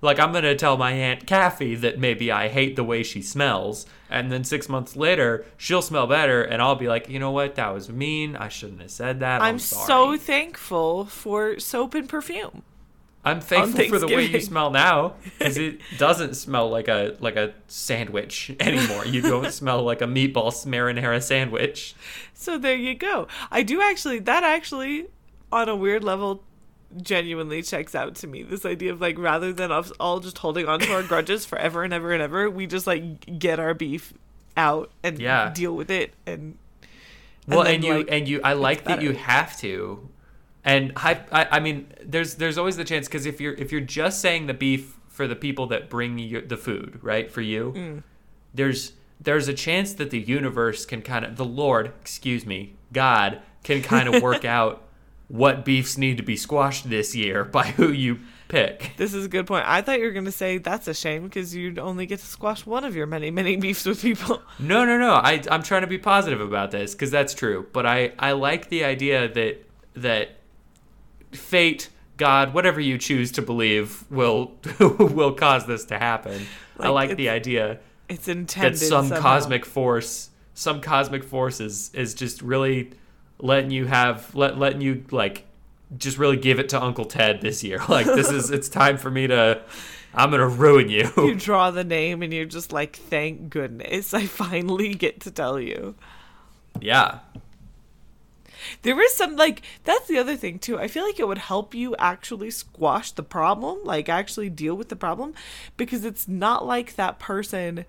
[0.00, 3.22] like I'm going to tell my aunt Kathy that maybe I hate the way she
[3.22, 7.30] smells and then 6 months later she'll smell better and I'll be like, "You know
[7.30, 7.54] what?
[7.56, 8.36] That was mean.
[8.36, 9.42] I shouldn't have said that.
[9.42, 12.62] I'm, I'm sorry." so thankful for soap and perfume.
[13.24, 17.36] I'm thankful for the way you smell now cuz it doesn't smell like a like
[17.36, 19.04] a sandwich anymore.
[19.04, 21.94] you don't smell like a meatball marinara sandwich.
[22.32, 23.28] So there you go.
[23.50, 25.06] I do actually that actually
[25.50, 26.42] on a weird level
[27.02, 28.42] genuinely checks out to me.
[28.42, 31.82] This idea of like rather than us all just holding on to our grudges forever
[31.84, 34.12] and ever and ever, we just like get our beef
[34.56, 35.50] out and Yeah.
[35.52, 36.56] deal with it and
[37.46, 40.08] well then, and you like, and you i like that you have to
[40.64, 43.80] and I, I i mean there's there's always the chance because if you're if you're
[43.80, 47.72] just saying the beef for the people that bring you the food right for you
[47.76, 48.02] Mm.
[48.52, 53.40] there's there's a chance that the universe can kind of the lord excuse me god
[53.62, 54.82] can kind of work out
[55.28, 58.92] what beefs need to be squashed this year by who you pick.
[58.96, 59.66] This is a good point.
[59.68, 62.26] I thought you were going to say that's a shame because you'd only get to
[62.26, 64.42] squash one of your many, many beefs with people.
[64.58, 65.12] No, no, no.
[65.14, 67.66] I, I'm trying to be positive about this because that's true.
[67.74, 69.62] But I, I like the idea that
[69.94, 70.30] that
[71.32, 76.46] fate, God, whatever you choose to believe, will will cause this to happen.
[76.78, 78.74] I Like, like the idea It's intended.
[78.74, 79.22] that some somehow.
[79.22, 82.90] cosmic force, some cosmic force is is just really
[83.40, 85.44] letting you have let letting you like
[85.96, 87.80] just really give it to Uncle Ted this year.
[87.88, 89.62] Like this is it's time for me to
[90.14, 91.10] I'm gonna ruin you.
[91.16, 95.60] You draw the name and you're just like, thank goodness, I finally get to tell
[95.60, 95.94] you.
[96.80, 97.20] yeah.
[98.82, 100.78] There is some like that's the other thing too.
[100.78, 104.88] I feel like it would help you actually squash the problem, like actually deal with
[104.88, 105.34] the problem
[105.76, 107.84] because it's not like that person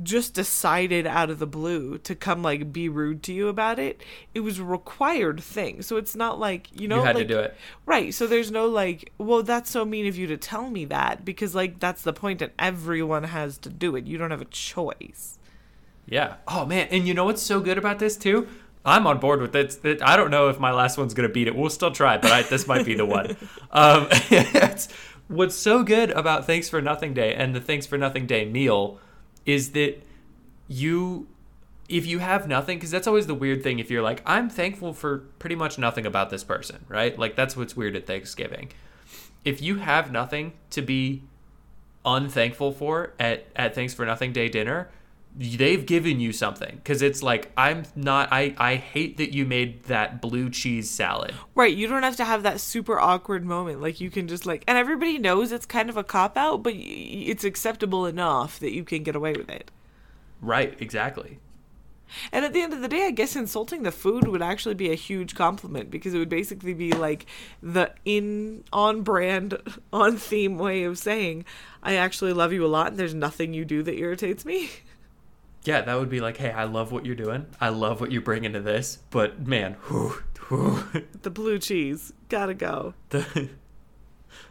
[0.00, 4.02] just decided out of the blue to come like be rude to you about it.
[4.34, 5.82] It was a required thing.
[5.82, 7.56] So it's not like, you know, you had like, to do it.
[7.84, 8.14] Right.
[8.14, 11.54] So there's no like, well, that's so mean of you to tell me that because
[11.54, 14.06] like that's the point and everyone has to do it.
[14.06, 15.38] You don't have a choice.
[16.06, 16.36] Yeah.
[16.48, 18.48] Oh man, and you know what's so good about this too?
[18.84, 19.78] I'm on board with it.
[19.84, 21.54] It- I don't know if my last one's gonna beat it.
[21.54, 23.36] We'll still try, but I, this might be the one.
[23.74, 24.08] Um,
[25.28, 29.00] what's so good about Thanks for Nothing Day and the Thanks for Nothing Day meal
[29.46, 30.02] is that
[30.68, 31.26] you,
[31.88, 33.78] if you have nothing, because that's always the weird thing.
[33.78, 37.18] If you're like, I'm thankful for pretty much nothing about this person, right?
[37.18, 38.70] Like that's what's weird at Thanksgiving.
[39.44, 41.22] If you have nothing to be
[42.04, 44.88] unthankful for at at Thanks for Nothing Day dinner,
[45.36, 48.28] they've given you something because it's like I'm not.
[48.32, 51.34] I I hate that you made that blue cheese salad.
[51.54, 51.74] Right.
[51.74, 53.80] You don't have to have that super awkward moment.
[53.80, 56.74] Like you can just like, and everybody knows it's kind of a cop out, but
[56.76, 59.70] it's acceptable enough that you can get away with it.
[60.40, 60.76] Right.
[60.80, 61.38] Exactly.
[62.30, 64.90] And at the end of the day, I guess insulting the food would actually be
[64.90, 67.26] a huge compliment because it would basically be like
[67.62, 69.56] the in on brand,
[69.92, 71.44] on theme way of saying,
[71.82, 74.70] I actually love you a lot and there's nothing you do that irritates me.
[75.64, 77.46] Yeah, that would be like, hey, I love what you're doing.
[77.60, 80.14] I love what you bring into this, but man, whew,
[80.48, 80.84] whew,
[81.22, 82.94] The blue cheese, gotta go.
[83.10, 83.48] the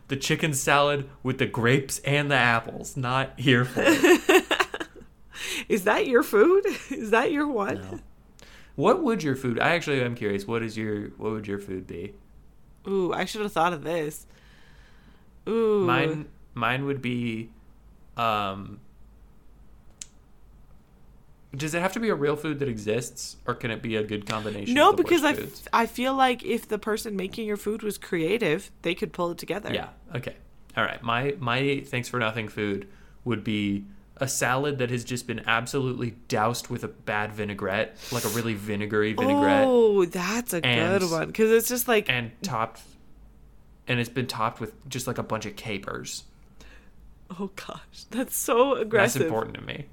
[0.08, 3.82] the chicken salad with the grapes and the apples, not here for.
[3.86, 4.46] it.
[5.70, 6.66] Is that your food?
[6.90, 7.76] Is that your one?
[7.76, 8.00] No.
[8.76, 9.60] What would your food?
[9.60, 10.46] I actually am curious.
[10.48, 12.14] What is your what would your food be?
[12.88, 14.26] Ooh, I should have thought of this.
[15.48, 15.84] Ooh.
[15.86, 17.50] Mine mine would be
[18.18, 18.80] um
[21.56, 24.04] does it have to be a real food that exists or can it be a
[24.04, 25.68] good combination No, because I, worst f- foods?
[25.74, 29.38] I feel like if the person making your food was creative, they could pull it
[29.38, 29.74] together.
[29.74, 29.90] Yeah.
[30.16, 30.36] Okay.
[30.78, 31.02] All right.
[31.04, 32.88] My my thanks for nothing food
[33.26, 33.84] would be
[34.18, 38.54] a salad that has just been absolutely doused with a bad vinaigrette, like a really
[38.54, 42.82] vinegary vinaigrette, Oh, that's a And- good one because it's just like and topped,
[43.88, 46.24] and it's been topped with just like a bunch of capers.
[47.40, 49.86] oh gosh, that's so aggressive That's important to me.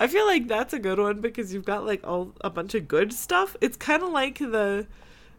[0.00, 2.88] I feel like that's a good one because you've got like all a bunch of
[2.88, 3.56] good stuff.
[3.60, 4.86] It's kind of like the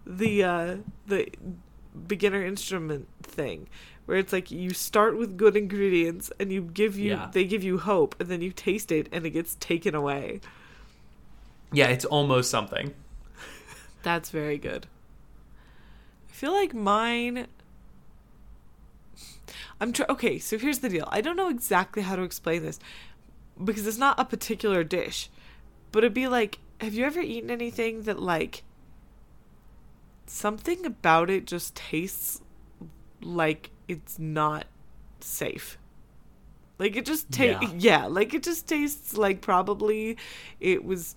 [0.06, 1.28] the uh the
[2.08, 3.68] beginner instrument thing
[4.06, 7.30] where it's like you start with good ingredients and you give you Yeah.
[7.32, 10.42] they give you hope and then you taste it and it gets taken away.
[11.72, 12.94] Yeah, it's almost something.
[14.04, 14.88] That's very good.
[16.30, 17.48] I feel like mine.
[19.82, 20.40] I'm tr- okay.
[20.40, 21.08] So here's the deal.
[21.12, 22.80] I don't know exactly how to explain this
[23.64, 25.30] because it's not a particular dish,
[25.92, 28.64] but it'd be like, have you ever eaten anything that like
[30.28, 32.42] something about it just tastes
[33.22, 34.66] like it's not
[35.20, 35.78] safe?
[36.78, 38.02] Like it just tastes, Yeah.
[38.02, 40.18] yeah, like it just tastes like probably
[40.62, 41.16] it was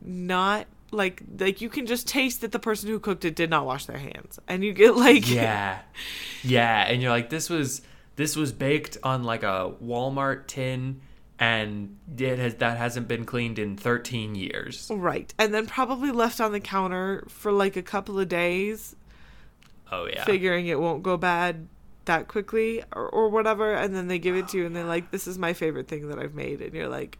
[0.00, 3.66] not like like you can just taste that the person who cooked it did not
[3.66, 5.80] wash their hands and you get like Yeah.
[6.42, 7.82] Yeah, and you're like this was
[8.16, 11.00] this was baked on like a Walmart tin
[11.38, 14.88] and it has that hasn't been cleaned in 13 years.
[14.94, 18.94] right and then probably left on the counter for like a couple of days
[19.92, 20.24] Oh yeah.
[20.24, 21.68] figuring it won't go bad
[22.06, 25.10] that quickly or, or whatever and then they give it to you and they're like
[25.10, 27.18] this is my favorite thing that i've made and you're like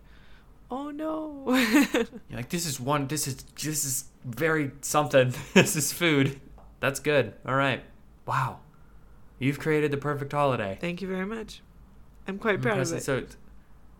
[0.71, 1.45] oh no
[2.29, 5.35] You're like this is one this is this is very something.
[5.55, 6.41] this is food.
[6.81, 7.35] That's good.
[7.47, 7.83] All right.
[8.25, 8.61] Wow.
[9.39, 10.79] You've created the perfect holiday.
[10.81, 11.61] thank you very much
[12.27, 13.25] i'm quite proud of it So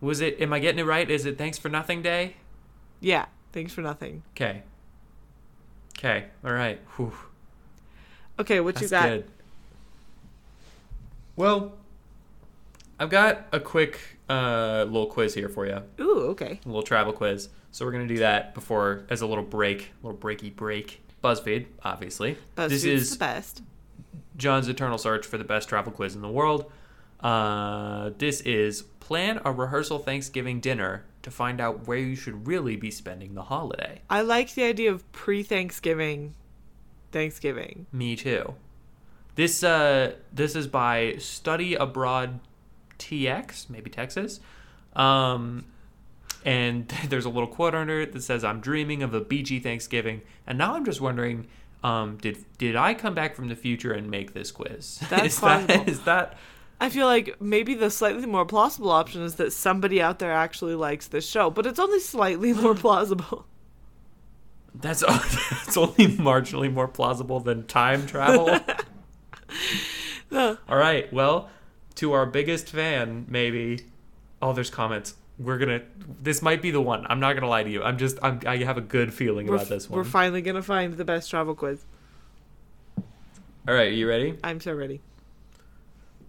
[0.01, 1.09] was it am I getting it right?
[1.09, 2.35] Is it thanks for nothing day?
[2.99, 4.63] yeah thanks for nothing Okay.
[5.97, 6.25] Okay.
[6.43, 6.79] All right.
[6.95, 7.13] Whew.
[8.39, 9.25] okay what you That's got good.
[11.37, 11.73] Well,
[12.99, 17.13] I've got a quick uh, little quiz here for you, ooh okay a little travel
[17.13, 17.49] quiz.
[17.71, 21.01] So we're gonna do that before as a little break, little breaky break.
[21.23, 22.37] BuzzFeed, obviously.
[22.55, 23.63] BuzzFeed's this is the best.
[24.37, 26.71] Jon's eternal search for the best travel quiz in the world.
[27.19, 32.75] Uh, this is plan a rehearsal Thanksgiving dinner to find out where you should really
[32.75, 34.01] be spending the holiday.
[34.09, 36.35] I like the idea of pre-Thanksgiving,
[37.11, 37.87] Thanksgiving.
[37.91, 38.53] Me too.
[39.35, 42.39] This uh this is by Study Abroad
[42.99, 44.39] TX, maybe Texas.
[44.95, 45.65] Um
[46.45, 50.21] and there's a little quote under it that says I'm dreaming of a BG Thanksgiving
[50.45, 51.47] and now I'm just wondering
[51.83, 54.99] um did did I come back from the future and make this quiz?
[55.09, 56.37] That's is that is that
[56.79, 60.75] I feel like maybe the slightly more plausible option is that somebody out there actually
[60.75, 63.45] likes this show, but it's only slightly more plausible.
[64.73, 68.59] that's that's only marginally more plausible than time travel.
[70.31, 70.57] No.
[70.67, 71.11] All right.
[71.13, 71.49] Well,
[71.95, 73.85] to our biggest fan, maybe.
[74.41, 75.13] Oh, there's comments.
[75.37, 75.81] We're gonna.
[76.21, 77.05] This might be the one.
[77.07, 77.83] I'm not gonna lie to you.
[77.83, 78.17] I'm just.
[78.23, 79.97] I'm, I have a good feeling We're, about this one.
[79.97, 81.85] we're finally gonna find the best travel quiz.
[82.97, 83.87] All right.
[83.87, 84.37] Are you ready?
[84.43, 84.99] I'm so ready.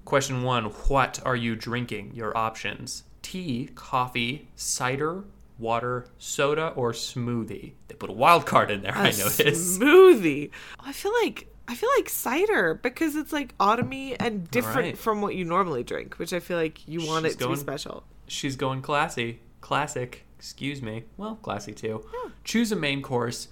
[0.07, 0.65] Question one.
[0.89, 2.13] What are you drinking?
[2.15, 5.25] Your options: tea, coffee, cider,
[5.59, 7.73] water, soda, or smoothie.
[7.89, 8.95] They put a wild card in there.
[8.95, 9.79] A I noticed.
[9.81, 10.51] smoothie.
[10.81, 14.99] I feel like I feel like cider because it's like autumny and different right.
[14.99, 17.57] from what you normally drink, which I feel like you want She's it to going-
[17.57, 18.05] be special.
[18.29, 19.41] She's going classy.
[19.61, 20.25] Classic.
[20.39, 21.05] Excuse me.
[21.17, 22.05] Well, classy too.
[22.45, 23.49] Choose a main course.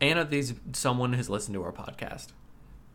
[0.00, 2.28] and Anna, these someone has listened to our podcast.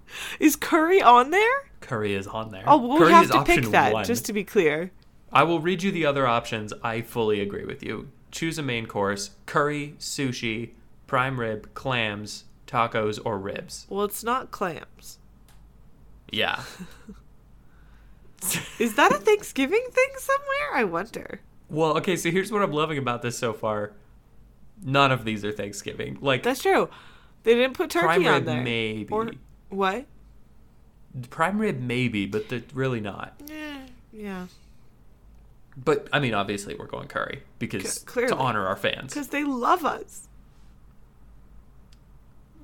[0.40, 1.72] Is curry on there?
[1.80, 2.64] Curry is on there.
[2.68, 4.06] Oh, we'll Curry have to pick that one.
[4.06, 4.92] just to be clear.
[5.34, 6.74] I will read you the other options.
[6.84, 8.10] I fully agree with you.
[8.32, 10.72] Choose a main course: curry, sushi,
[11.08, 13.88] prime rib, clams, tacos, or ribs.
[13.90, 15.18] Well, it's not clams.
[16.32, 16.64] Yeah.
[18.80, 20.74] Is that a Thanksgiving thing somewhere?
[20.74, 21.42] I wonder.
[21.70, 22.16] well, okay.
[22.16, 23.92] So here's what I'm loving about this so far.
[24.84, 26.18] None of these are Thanksgiving.
[26.22, 26.90] Like That's true.
[27.44, 28.62] They didn't put turkey prime on rib, there.
[28.62, 29.12] maybe.
[29.12, 29.32] Or
[29.72, 30.06] what?
[31.30, 33.34] prime rib, maybe, but they're really not.
[33.52, 33.80] Eh,
[34.14, 34.46] yeah.
[35.76, 38.32] But I mean, obviously, we're going curry because C- clearly.
[38.34, 39.14] to honor our fans.
[39.14, 40.28] Because they love us.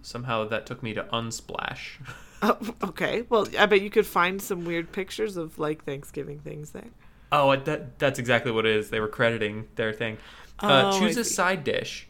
[0.02, 1.98] Somehow that took me to unsplash.
[2.39, 3.24] Oh, okay.
[3.30, 6.86] Well, I bet you could find some weird pictures of like Thanksgiving things there.
[7.32, 8.91] Oh, that that's exactly what it is.
[8.91, 10.20] They were crediting their thing.
[10.60, 12.08] Uh, Oh, choose a side dish.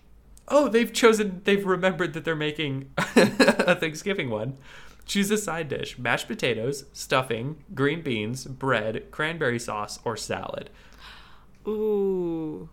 [0.49, 1.39] Oh, they've chosen.
[1.45, 4.57] They've remembered that they're making a Thanksgiving one.
[5.07, 10.69] Choose a side dish: mashed potatoes, stuffing, green beans, bread, cranberry sauce, or salad.
[11.67, 12.69] Ooh.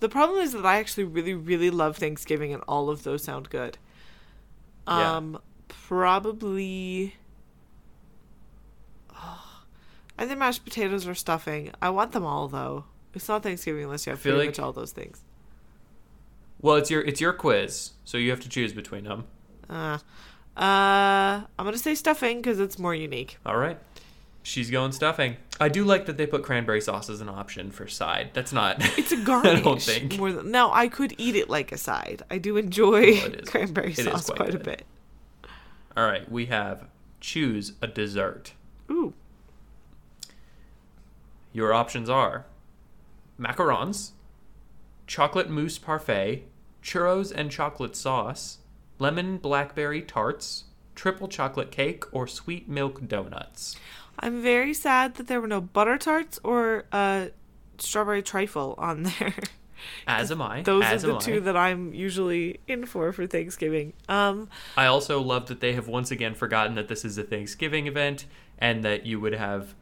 [0.00, 3.50] The problem is that I actually really, really love Thanksgiving, and all of those sound
[3.50, 3.78] good.
[4.86, 5.16] Yeah.
[5.16, 5.38] Um,
[5.68, 7.16] probably.
[9.14, 9.62] Oh,
[10.18, 11.72] I think mashed potatoes or stuffing.
[11.82, 12.84] I want them all though.
[13.14, 15.22] It's not Thanksgiving unless you have pretty like- much all those things.
[16.60, 19.24] Well, it's your it's your quiz, so you have to choose between them.
[19.68, 19.98] Uh,
[20.58, 23.38] uh, I'm gonna say stuffing because it's more unique.
[23.46, 23.78] All right.
[24.42, 25.36] She's going stuffing.
[25.60, 28.30] I do like that they put cranberry sauce as an option for side.
[28.32, 28.76] That's not.
[28.98, 29.52] It's a garnish.
[29.58, 30.16] I don't think.
[30.16, 32.22] More than, now, I could eat it like a side.
[32.30, 34.86] I do enjoy Well, cranberry it sauce quite quite, a bit.
[35.96, 36.30] All right.
[36.30, 36.86] We have
[37.20, 38.52] choose a dessert.
[38.90, 39.12] Ooh.
[41.52, 42.46] Your options are
[43.38, 44.12] macarons,
[45.06, 46.44] chocolate mousse parfait,
[46.82, 48.58] churros and chocolate sauce,
[48.98, 53.76] lemon blackberry tarts, triple chocolate cake, or sweet milk donuts.
[54.18, 57.26] I'm very sad that there were no butter tarts or uh,
[57.78, 59.34] strawberry trifle on there.
[60.06, 60.62] As am I.
[60.64, 61.38] Those as are the two I.
[61.40, 63.92] that I'm usually in for for Thanksgiving.
[64.08, 67.86] Um, I also love that they have once again forgotten that this is a Thanksgiving
[67.86, 68.26] event
[68.58, 69.74] and that you would have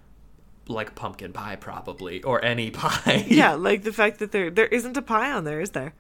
[0.69, 3.25] like pumpkin pie probably or any pie.
[3.27, 5.95] yeah, like the fact that there there isn't a pie on there, is there?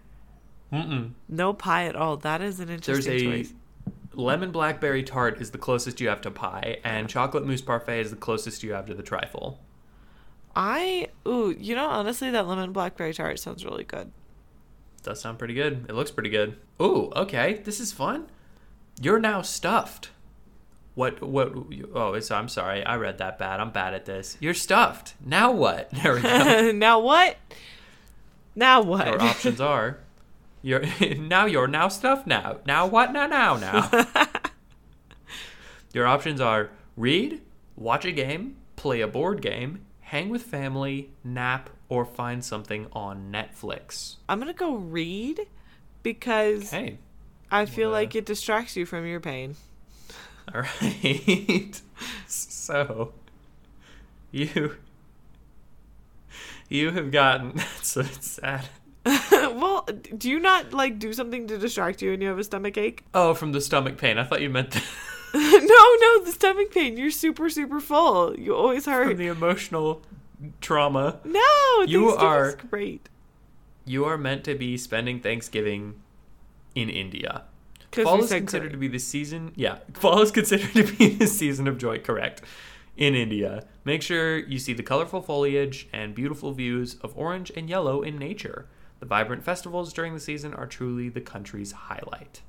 [0.72, 1.12] Mm-mm.
[1.29, 2.16] No pie at all.
[2.16, 3.22] That is an interesting choice.
[3.22, 3.55] There's a choice.
[4.14, 8.11] lemon blackberry tart is the closest you have to pie, and chocolate mousse parfait is
[8.11, 9.61] the closest you have to the trifle.
[10.55, 14.11] I ooh, you know, honestly, that lemon blackberry tart sounds really good.
[15.03, 15.86] Does sound pretty good.
[15.88, 16.57] It looks pretty good.
[16.80, 18.26] Ooh, okay, this is fun.
[19.01, 20.11] You're now stuffed.
[20.95, 21.22] What?
[21.22, 21.53] What?
[21.95, 22.30] Oh, it's.
[22.30, 22.82] I'm sorry.
[22.84, 23.61] I read that bad.
[23.61, 24.38] I'm bad at this.
[24.40, 25.14] You're stuffed.
[25.24, 25.90] Now what?
[26.03, 26.72] There we go.
[26.74, 27.36] now what?
[28.55, 29.07] Now what?
[29.07, 29.99] Your options are.
[30.66, 30.82] You're
[31.16, 31.46] now.
[31.46, 32.26] You're now stuffed.
[32.26, 32.56] Now.
[32.66, 33.12] Now what?
[33.12, 33.28] Now.
[33.28, 33.56] Now.
[33.56, 33.88] Now.
[35.94, 37.40] Your options are read,
[37.76, 43.30] watch a game, play a board game, hang with family, nap, or find something on
[43.30, 44.16] Netflix.
[44.28, 45.46] I'm gonna go read
[46.02, 46.98] because Okay.
[47.48, 49.54] I feel like it distracts you from your pain.
[50.54, 51.80] All right.
[52.26, 53.12] so,
[54.32, 54.74] you
[56.68, 58.68] you have gotten that's so sad.
[59.30, 59.86] well,
[60.16, 63.04] do you not like do something to distract you when you have a stomach ache?
[63.14, 64.18] Oh, from the stomach pain.
[64.18, 64.82] I thought you meant the,
[65.34, 65.40] no,
[66.00, 66.96] no, the stomach pain.
[66.96, 68.38] You're super, super full.
[68.38, 69.09] You always hurt.
[69.09, 70.02] from the emotional
[70.61, 71.20] trauma.
[71.24, 73.09] No, You are- great.
[73.84, 75.94] You are meant to be spending Thanksgiving
[76.74, 77.44] in India.
[77.92, 79.52] Fall is considered to be the season.
[79.54, 81.98] Yeah, fall is considered to be the season of joy.
[82.00, 82.42] Correct.
[82.96, 87.70] In India, make sure you see the colorful foliage and beautiful views of orange and
[87.70, 88.66] yellow in nature.
[89.01, 92.40] The vibrant festivals during the season are truly the country's highlight.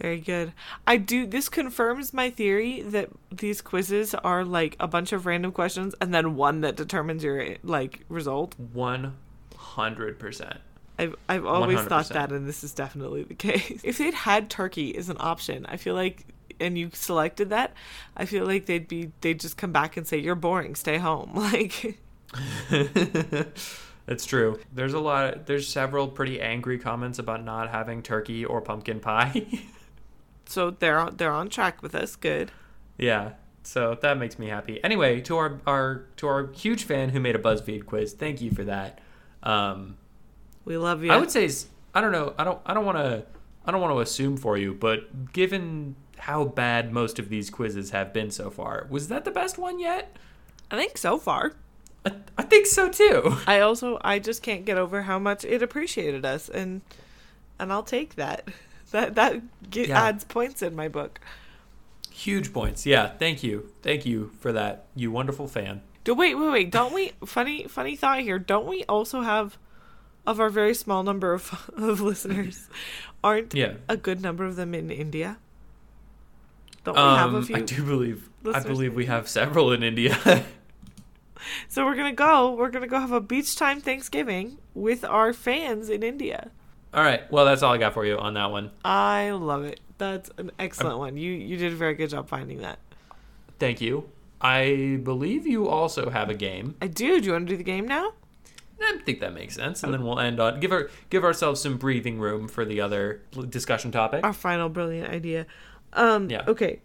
[0.00, 0.52] Very good.
[0.86, 1.24] I do.
[1.26, 6.12] This confirms my theory that these quizzes are like a bunch of random questions and
[6.12, 8.58] then one that determines your like result.
[8.58, 9.16] One
[9.56, 10.58] hundred percent.
[10.98, 12.08] I've I've always thought 100%.
[12.10, 13.80] that, and this is definitely the case.
[13.84, 16.24] If they'd had turkey as an option, I feel like,
[16.60, 17.72] and you selected that,
[18.16, 21.32] I feel like they'd be they'd just come back and say you're boring, stay home.
[21.34, 21.98] Like,
[24.06, 24.60] That's true.
[24.72, 25.34] There's a lot.
[25.34, 29.46] Of, there's several pretty angry comments about not having turkey or pumpkin pie.
[30.46, 32.16] so they're on, they're on track with us.
[32.16, 32.52] Good.
[32.98, 33.32] yeah.
[33.66, 34.82] So that makes me happy.
[34.84, 38.50] Anyway, to our our to our huge fan who made a BuzzFeed quiz, thank you
[38.50, 39.00] for that.
[39.42, 39.96] Um,
[40.66, 41.10] We love you.
[41.10, 41.48] I would say
[41.94, 42.34] I don't know.
[42.38, 43.24] I don't I don't want to
[43.64, 47.90] I don't want to assume for you, but given how bad most of these quizzes
[47.90, 50.14] have been so far, was that the best one yet?
[50.70, 51.54] I think so far.
[52.06, 53.36] I, I think so too.
[53.46, 56.82] I also I just can't get over how much it appreciated us, and
[57.58, 58.48] and I'll take that.
[58.90, 60.00] That that get, Yeah.
[60.04, 61.18] adds points in my book.
[62.12, 62.86] Huge points.
[62.86, 63.72] Yeah, thank you.
[63.82, 64.84] Thank you for that.
[64.94, 65.82] You wonderful fan.
[66.04, 66.70] Do wait wait wait?
[66.70, 67.10] Don't we?
[67.26, 68.38] Funny funny thought here.
[68.38, 69.58] Don't we also have
[70.26, 72.68] of our very small number of of listeners?
[73.24, 73.72] Aren't Yeah.
[73.88, 75.38] a good number of them in India?
[76.84, 77.56] Don't we have a Um, few?
[77.56, 80.16] I do believe I believe we have several in India.
[81.68, 82.52] So we're gonna go.
[82.54, 86.50] We're gonna go have a beach time Thanksgiving with our fans in India.
[86.92, 87.30] all right.
[87.30, 88.70] Well, that's all I got for you on that one.
[88.84, 89.80] I love it.
[89.98, 91.16] That's an excellent one.
[91.16, 92.78] You you did a very good job finding that.
[93.58, 94.08] Thank you.
[94.40, 96.74] I believe you also have a game.
[96.82, 97.20] I do.
[97.20, 98.12] Do you want to do the game now?
[98.80, 101.78] I think that makes sense, and then we'll end on give our give ourselves some
[101.78, 104.24] breathing room for the other discussion topic.
[104.24, 105.46] Our final brilliant idea.
[105.92, 106.44] Um, Yeah.
[106.46, 106.80] Okay.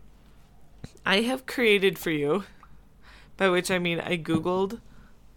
[1.06, 2.43] I have created for you,
[3.39, 4.81] by which I mean I googled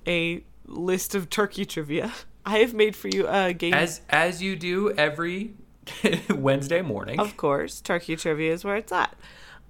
[0.06, 2.12] a list of turkey trivia.
[2.44, 3.72] I have made for you a game.
[3.72, 5.54] As as you do every
[6.30, 7.20] Wednesday morning.
[7.20, 9.16] of course, turkey trivia is where it's at.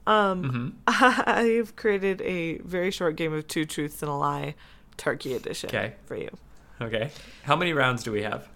[0.06, 0.72] Um, Mhm.
[1.28, 4.54] I've created a very short game of two truths and a lie,
[4.96, 5.94] turkey edition Okay.
[6.06, 6.30] for you.
[6.80, 7.10] Okay.
[7.44, 8.48] How many rounds do we have?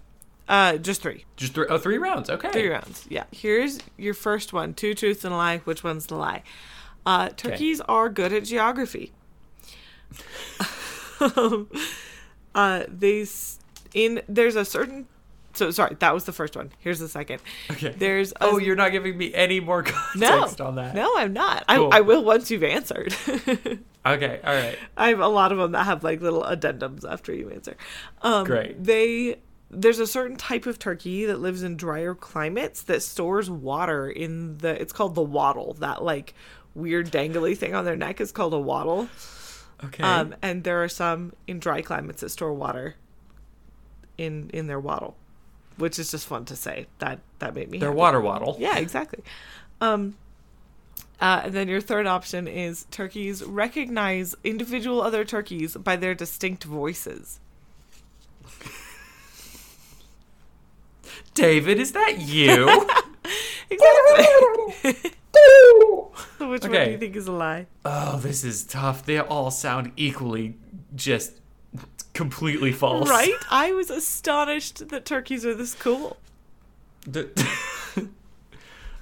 [0.49, 1.25] Uh, just three.
[1.37, 1.67] Just three.
[1.69, 2.29] Oh, three rounds.
[2.29, 2.51] Okay.
[2.51, 3.05] Three rounds.
[3.09, 3.25] Yeah.
[3.31, 5.59] Here's your first one: two truths and a lie.
[5.59, 6.41] Which one's the lie?
[7.05, 9.13] Uh, turkeys are good at geography.
[11.19, 11.69] Um,
[12.55, 13.59] uh, they s-
[13.93, 15.07] in there's a certain.
[15.53, 16.71] So sorry, that was the first one.
[16.77, 17.41] Here's the second.
[17.71, 17.89] Okay.
[17.97, 19.81] There's a, Oh, you're not giving me any more
[20.15, 20.93] no, context on that.
[20.93, 21.65] no, I'm not.
[21.67, 21.89] Cool.
[21.91, 23.15] I I will once you've answered.
[24.05, 24.39] Okay.
[24.41, 24.77] All right.
[24.95, 27.75] I have a lot of them that have like little addendums after you answer.
[28.21, 28.81] Um, Great.
[28.81, 29.39] They
[29.69, 34.59] there's a certain type of turkey that lives in drier climates that stores water in
[34.59, 34.81] the.
[34.81, 35.73] It's called the wattle.
[35.79, 36.33] That like
[36.73, 39.09] weird dangly thing on their neck is called a wattle.
[39.83, 40.03] Okay.
[40.03, 42.95] Um, and there are some in dry climates that store water
[44.17, 45.15] in in their wattle,
[45.77, 46.87] which is just fun to say.
[46.99, 47.77] That that made me.
[47.77, 47.97] They're happy.
[47.99, 48.55] water waddle.
[48.59, 49.23] Yeah, exactly.
[49.79, 50.15] Um,
[51.19, 56.63] uh, and then your third option is turkeys recognize individual other turkeys by their distinct
[56.63, 57.39] voices.
[61.33, 62.87] David, is that you?
[63.69, 65.11] Exactly.
[66.47, 67.67] which one do you think is a lie?
[67.85, 69.05] oh, this is tough.
[69.05, 70.55] They all sound equally
[70.95, 71.33] just
[72.13, 73.09] completely false.
[73.09, 73.35] Right?
[73.51, 76.17] I was astonished that turkeys are this cool.
[77.05, 77.29] The-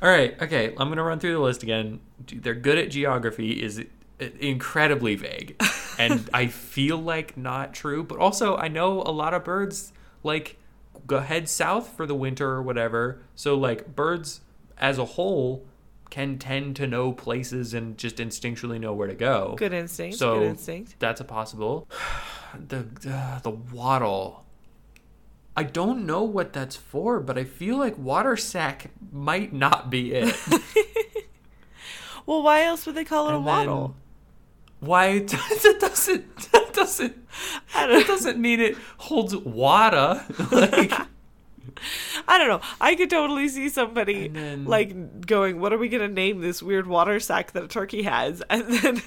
[0.01, 0.39] all right.
[0.41, 0.73] Okay.
[0.77, 1.99] I'm gonna run through the list again.
[2.27, 3.63] They're good at geography.
[3.63, 5.61] Is uh, incredibly vague,
[5.99, 8.03] and I feel like not true.
[8.03, 9.93] But also, I know a lot of birds
[10.23, 10.57] like
[11.07, 13.21] go head south for the winter or whatever.
[13.35, 14.41] So like birds
[14.77, 15.65] as a whole
[16.09, 19.55] can tend to know places and just instinctually know where to go.
[19.57, 20.17] Good instinct.
[20.17, 20.95] So good instinct.
[20.99, 21.87] that's a possible.
[22.69, 24.45] The uh, the waddle.
[25.57, 30.13] I don't know what that's for, but I feel like water sack might not be
[30.13, 30.33] it.
[32.25, 33.95] Well, why else would they call it a waddle?
[34.79, 37.27] Why that doesn't that doesn't
[37.73, 40.25] that doesn't mean it holds water.
[40.51, 40.91] Like
[42.27, 42.61] I don't know.
[42.79, 46.87] I could totally see somebody then- like going, "What are we gonna name this weird
[46.87, 49.01] water sack that a turkey has?" And then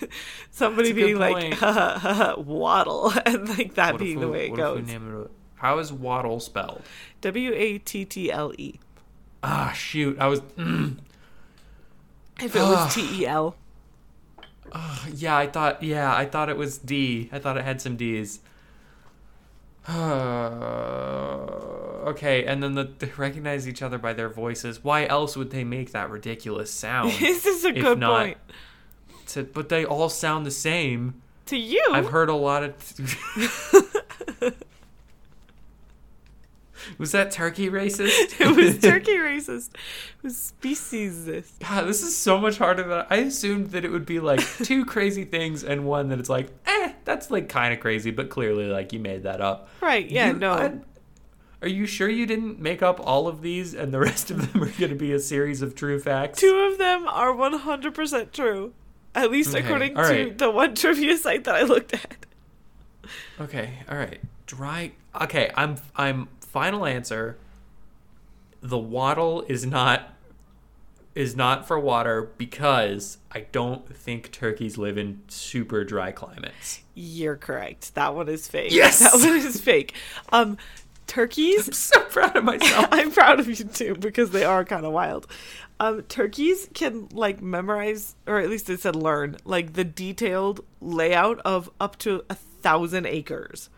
[0.50, 4.24] somebody That's a good being like, ha, ha, ha, "Waddle," and like that being we-
[4.24, 4.92] the way it what if we goes.
[5.24, 6.82] it How is waddle spelled?
[7.22, 8.78] W A T T L E.
[9.42, 10.18] Ah, shoot.
[10.18, 10.40] I was.
[10.58, 10.98] Mm,
[12.40, 13.56] If it was T E L.
[15.14, 15.82] yeah, I thought.
[15.82, 17.28] Yeah, I thought it was D.
[17.32, 18.40] I thought it had some D's.
[22.08, 24.82] okay, and then the, they recognize each other by their voices.
[24.84, 27.12] Why else would they make that ridiculous sound?
[27.20, 28.38] This is a good not- point.
[29.28, 31.22] to, but they all sound the same.
[31.46, 32.74] To you, I've heard a lot of.
[36.98, 38.40] was that turkey racist?
[38.40, 39.70] it was turkey racist.
[39.70, 41.60] It was speciesist.
[41.60, 44.84] God, this is so much harder than I assumed that it would be like two
[44.84, 48.66] crazy things and one that it's like, eh, that's like kind of crazy, but clearly
[48.66, 49.68] like you made that up.
[49.80, 50.08] Right?
[50.10, 50.28] Yeah.
[50.28, 50.52] You- no.
[50.52, 50.78] I-
[51.60, 54.62] are you sure you didn't make up all of these and the rest of them
[54.62, 56.40] are going to be a series of true facts?
[56.40, 58.72] Two of them are 100% true.
[59.14, 60.38] At least Okay, according all to right.
[60.38, 62.16] the one trivia site that I looked at.
[63.40, 64.20] Okay, all right.
[64.46, 64.92] Dry.
[65.20, 67.38] Okay, I'm I'm final answer.
[68.60, 70.14] The waddle is not
[71.14, 76.82] is not for water because I don't think turkeys live in super dry climates.
[76.94, 77.94] You're correct.
[77.94, 78.70] That one is fake.
[78.72, 79.00] Yes!
[79.12, 79.94] That one is fake.
[80.30, 80.58] Um,
[81.08, 81.66] turkeys.
[81.66, 82.86] I'm so proud of myself.
[82.92, 85.26] I'm proud of you too because they are kind of wild.
[85.80, 91.40] Um, turkeys can like memorize, or at least it said learn, like the detailed layout
[91.44, 93.70] of up to a thousand acres.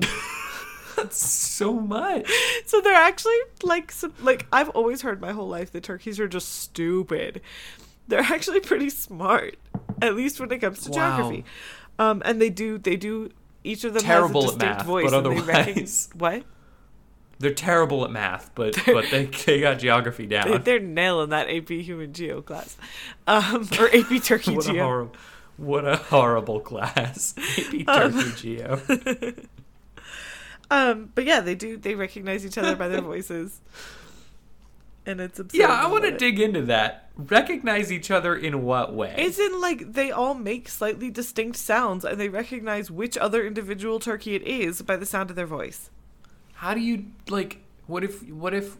[0.96, 2.30] That's so much.
[2.66, 6.28] So they're actually like some, like I've always heard my whole life that turkeys are
[6.28, 7.40] just stupid.
[8.06, 9.56] They're actually pretty smart,
[10.02, 11.16] at least when it comes to Wow.
[11.16, 11.44] geography.
[11.98, 13.30] Um, and they do they do
[13.64, 15.10] each of them Terrible has a distinct math, voice.
[15.10, 16.44] but and they recognize- what?
[17.38, 20.62] They're terrible at math, but but they they got geography They, down.
[20.62, 22.76] they're nailing that AP Human Geo class,
[23.26, 24.84] um, or AP Turkey What a Geo.
[24.84, 25.16] horrible
[25.56, 27.34] what a horrible class.
[27.58, 28.80] Maybe Um, Turkey Geo.
[30.70, 31.76] Um, but yeah, they do.
[31.76, 33.60] They recognize each other by their voices,
[35.06, 35.58] and it's absurd.
[35.58, 37.10] Yeah, I want to dig into that.
[37.16, 39.14] Recognize each other in what way?
[39.18, 44.00] It's in like they all make slightly distinct sounds, and they recognize which other individual
[44.00, 45.90] turkey it is by the sound of their voice.
[46.64, 47.58] How do you like?
[47.86, 48.26] What if?
[48.30, 48.78] What if?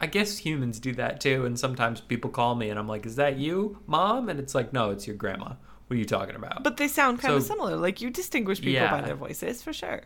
[0.00, 3.16] I guess humans do that too, and sometimes people call me, and I'm like, "Is
[3.16, 5.54] that you, mom?" And it's like, "No, it's your grandma."
[5.88, 6.62] What are you talking about?
[6.62, 7.74] But they sound kind of similar.
[7.74, 10.02] Like you distinguish people by their voices for sure.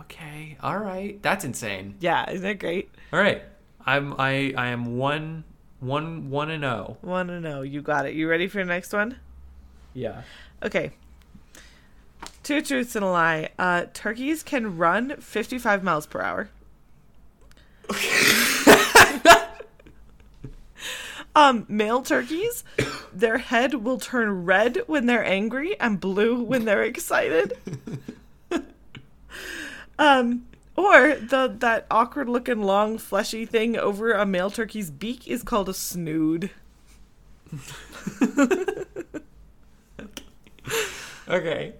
[0.00, 1.94] okay, all right, that's insane.
[2.00, 2.90] Yeah, isn't that great?
[3.10, 3.42] All right,
[3.86, 5.44] I'm I I am one
[5.80, 6.98] one one and oh.
[7.00, 7.62] Want to know?
[7.62, 8.12] You got it.
[8.12, 9.16] You ready for the next one?
[9.94, 10.24] Yeah.
[10.62, 10.90] Okay.
[12.42, 13.48] Two truths and a lie.
[13.58, 16.50] Uh, turkeys can run 55 miles per hour.
[21.36, 22.64] um, male turkeys,
[23.12, 27.56] their head will turn red when they're angry and blue when they're excited.
[29.98, 35.42] um, or the that awkward looking long fleshy thing over a male turkey's beak is
[35.42, 36.50] called a snood.
[41.28, 41.74] Okay.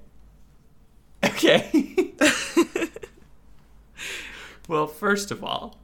[1.24, 2.12] Okay.
[4.68, 5.76] well, first of all,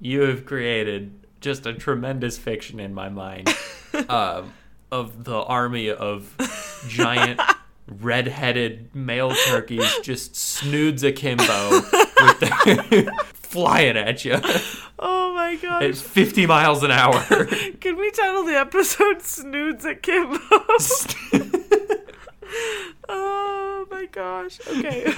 [0.00, 3.48] you have created just a tremendous fiction in my mind
[4.08, 4.52] um,
[4.90, 6.34] of the army of
[6.88, 7.40] giant
[8.00, 14.36] red-headed male turkeys just snoods akimbo with their flying at you
[14.98, 15.82] Oh my gosh.
[15.84, 17.22] at 50 miles an hour.
[17.80, 20.38] Can we title the episode Snoods Akimbo?
[23.08, 24.58] Oh my gosh.
[24.68, 25.12] Okay.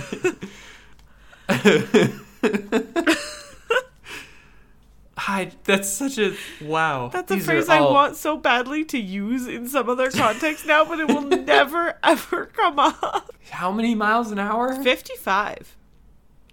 [5.30, 7.06] Hi, that's such a wow.
[7.06, 10.84] That's a These phrase I want so badly to use in some other context now,
[10.84, 13.32] but it will never ever come up.
[13.50, 14.82] How many miles an hour?
[14.82, 15.76] 55.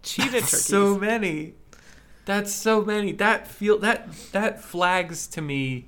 [0.04, 0.64] Cheetah turkeys.
[0.64, 1.56] so many.
[2.26, 3.14] That's so many.
[3.14, 5.88] That feel that that flags to me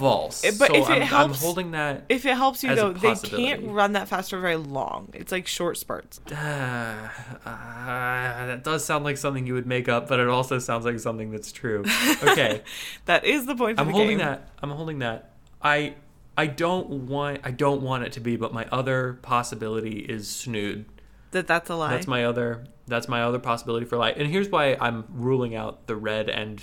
[0.00, 0.42] false.
[0.58, 2.04] But so if it I'm, I'm helps- holding that.
[2.08, 5.10] if it helps you though, they can't run that fast for very long.
[5.12, 6.20] It's like short spurts.
[6.30, 6.32] Uh,
[7.44, 10.98] uh, that does sound like something you would make up, but it also sounds like
[10.98, 11.84] something that's true.
[12.22, 12.62] Okay,
[13.06, 14.26] That is the point I'm the holding game.
[14.26, 14.48] that.
[14.62, 15.30] I'm holding that.
[15.62, 15.94] I
[16.36, 20.84] I don't want I don't want it to be, but my other possibility is snood.
[21.32, 21.90] That that's a lie.
[21.92, 24.16] That's my other that's my other possibility for life.
[24.18, 26.60] And here's why I'm ruling out the red and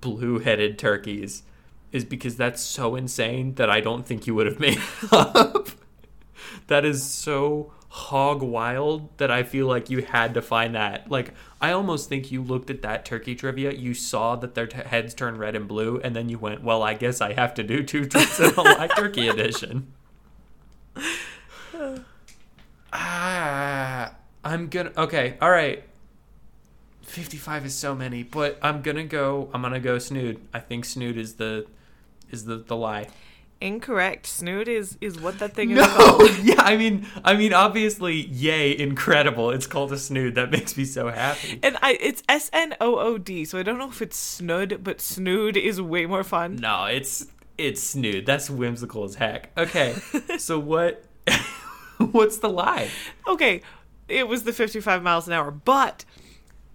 [0.00, 1.42] blue headed turkeys
[1.94, 4.80] is because that's so insane that I don't think you would have made
[5.12, 5.68] up.
[6.66, 11.08] that is so hog wild that I feel like you had to find that.
[11.08, 14.76] Like I almost think you looked at that turkey trivia, you saw that their t-
[14.78, 17.62] heads turn red and blue, and then you went, "Well, I guess I have to
[17.62, 19.92] do two truths in a lie turkey edition."
[22.92, 24.14] Ah,
[24.44, 24.92] I'm gonna.
[24.96, 25.84] Okay, all right.
[27.02, 29.48] 55 is so many, but I'm gonna go.
[29.54, 30.40] I'm gonna go snood.
[30.52, 31.66] I think snood is the
[32.34, 33.06] is the the lie.
[33.60, 34.26] Incorrect.
[34.26, 36.36] Snood is is what that thing is No, called.
[36.42, 39.50] yeah, I mean, I mean, obviously, yay, incredible.
[39.56, 40.34] It's called a snood.
[40.34, 41.60] That makes me so happy.
[41.62, 44.80] And I it's S N O O D, so I don't know if it's snood,
[44.82, 46.56] but snood is way more fun.
[46.56, 47.26] No, it's
[47.56, 48.26] it's snood.
[48.26, 49.56] That's whimsical as heck.
[49.56, 49.94] Okay,
[50.38, 51.04] so what?
[52.12, 52.90] what's the lie?
[53.26, 53.62] Okay,
[54.08, 56.04] it was the 55 miles an hour, but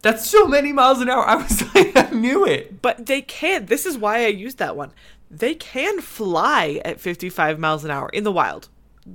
[0.02, 1.24] That's so many miles an hour.
[1.28, 2.82] I was like, I knew it.
[2.82, 3.68] but they can't.
[3.68, 4.92] This is why I used that one.
[5.32, 8.70] They can fly at 55 miles an hour in the wild.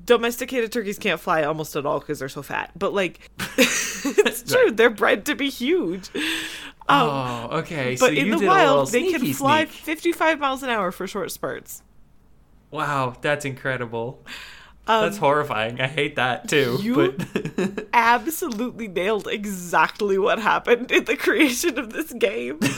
[0.04, 2.70] Domesticated turkeys can't fly almost at all because they're so fat.
[2.76, 4.70] But like, it's true.
[4.70, 6.10] They're bred to be huge.
[6.88, 7.92] Um, oh, okay.
[7.98, 9.70] but so in you the wild, they can fly sneak.
[9.74, 11.82] 55 miles an hour for short spurts.
[12.70, 14.24] Wow, that's incredible.
[14.86, 15.80] Um, that's horrifying.
[15.80, 16.78] I hate that too.
[16.82, 22.58] you- but absolutely nailed exactly what happened in the creation of this game.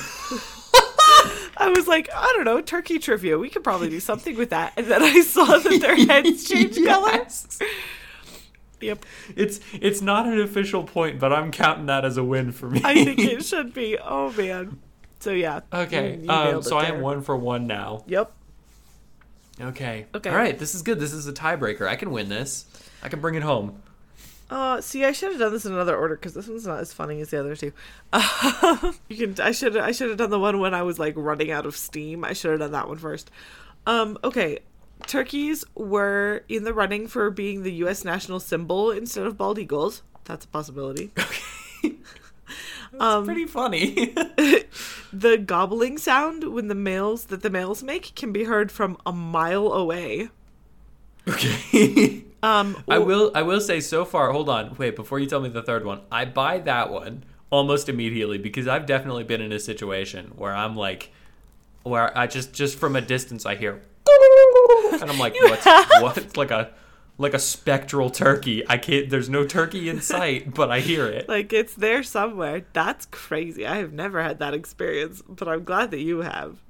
[1.56, 3.38] I was like, I don't know, turkey trivia.
[3.38, 4.74] We could probably do something with that.
[4.76, 7.12] And then I saw that their heads changed color.
[7.12, 7.58] Yes.
[8.80, 9.06] Yep.
[9.34, 12.82] It's it's not an official point, but I'm counting that as a win for me.
[12.84, 13.98] I think it should be.
[13.98, 14.78] Oh man.
[15.20, 15.60] So yeah.
[15.72, 16.26] okay.
[16.26, 18.04] Um, so I am one for one now.
[18.06, 18.32] Yep.
[19.60, 20.06] Okay.
[20.14, 20.30] Okay.
[20.30, 20.58] All right.
[20.58, 21.00] This is good.
[21.00, 21.88] This is a tiebreaker.
[21.88, 22.66] I can win this.
[23.02, 23.82] I can bring it home.
[24.48, 26.92] Uh, see, I should have done this in another order because this one's not as
[26.92, 27.72] funny as the other two.
[28.12, 29.44] Uh, you can.
[29.44, 29.76] I should.
[29.76, 32.24] I should have done the one when I was like running out of steam.
[32.24, 33.30] I should have done that one first.
[33.86, 34.18] Um.
[34.22, 34.60] Okay.
[35.06, 38.02] Turkeys were in the running for being the U.S.
[38.04, 40.02] national symbol instead of bald eagles.
[40.24, 41.10] That's a possibility.
[41.82, 41.94] That's
[42.98, 44.14] Um, pretty funny.
[45.12, 49.12] the gobbling sound when the males that the males make can be heard from a
[49.12, 50.30] mile away.
[51.28, 52.24] okay.
[52.46, 52.84] Um.
[52.88, 53.32] I will.
[53.34, 54.30] I will say so far.
[54.30, 54.76] Hold on.
[54.76, 54.94] Wait.
[54.94, 58.86] Before you tell me the third one, I buy that one almost immediately because I've
[58.86, 61.10] definitely been in a situation where I'm like,
[61.82, 63.82] where I just just from a distance I hear,
[64.92, 66.18] and I'm like, what's what?
[66.18, 66.70] It's like a
[67.18, 68.62] like a spectral turkey.
[68.68, 69.10] I can't.
[69.10, 71.28] There's no turkey in sight, but I hear it.
[71.28, 72.64] Like it's there somewhere.
[72.72, 73.66] That's crazy.
[73.66, 76.62] I have never had that experience, but I'm glad that you have.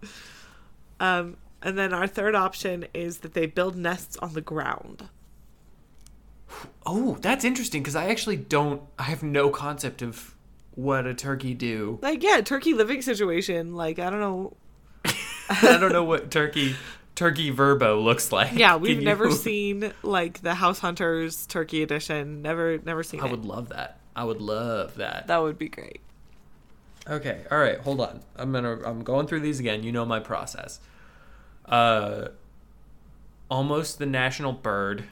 [1.00, 5.08] Um, and then our third option is that they build nests on the ground.
[6.84, 8.82] Oh, that's interesting because I actually don't.
[8.98, 10.34] I have no concept of
[10.74, 11.98] what a turkey do.
[12.02, 13.74] Like yeah, turkey living situation.
[13.74, 14.56] Like I don't know.
[15.48, 16.76] I don't know what turkey
[17.14, 18.52] turkey verbo looks like.
[18.52, 22.42] Yeah, we've Can never you- seen like the House Hunters Turkey Edition.
[22.42, 23.30] Never, never seen I it.
[23.30, 23.98] would love that.
[24.14, 25.26] I would love that.
[25.26, 26.00] That would be great.
[27.08, 28.20] Okay, all right, hold on.
[28.36, 29.82] I'm gonna I'm going through these again.
[29.82, 30.80] You know my process.
[31.64, 32.28] Uh,
[33.50, 35.04] almost the national bird.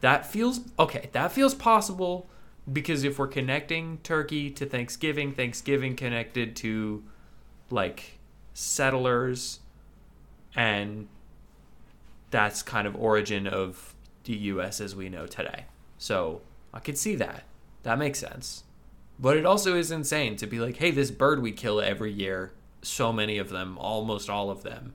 [0.00, 1.08] That feels okay.
[1.12, 2.28] That feels possible
[2.70, 7.02] because if we're connecting Turkey to Thanksgiving, Thanksgiving connected to
[7.70, 8.18] like
[8.52, 9.60] settlers,
[10.54, 11.08] and
[12.30, 14.80] that's kind of origin of the U.S.
[14.80, 15.66] as we know today.
[15.98, 16.40] So
[16.72, 17.44] I could see that.
[17.82, 18.64] That makes sense.
[19.18, 22.52] But it also is insane to be like, hey, this bird we kill every year,
[22.82, 24.94] so many of them, almost all of them.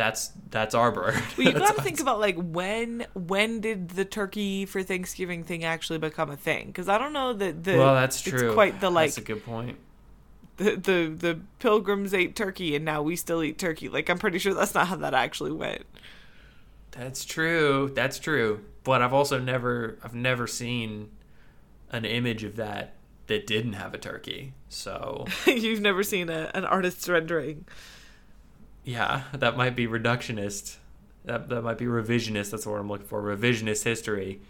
[0.00, 1.14] That's that's our bird.
[1.36, 5.62] Well, you got to think about like when when did the turkey for Thanksgiving thing
[5.62, 6.68] actually become a thing?
[6.68, 8.46] Because I don't know that the well, that's true.
[8.46, 9.76] It's quite the like That's a good point.
[10.56, 13.90] the, the the pilgrims ate turkey and now we still eat turkey.
[13.90, 15.84] Like I'm pretty sure that's not how that actually went.
[16.92, 17.92] That's true.
[17.94, 18.64] That's true.
[18.84, 21.10] But I've also never I've never seen
[21.90, 22.94] an image of that
[23.26, 24.54] that didn't have a turkey.
[24.70, 27.66] So You've never seen a, an artist's rendering.
[28.84, 30.76] Yeah, that might be reductionist.
[31.24, 32.50] That that might be revisionist.
[32.50, 33.22] That's what I'm looking for.
[33.22, 34.40] Revisionist history.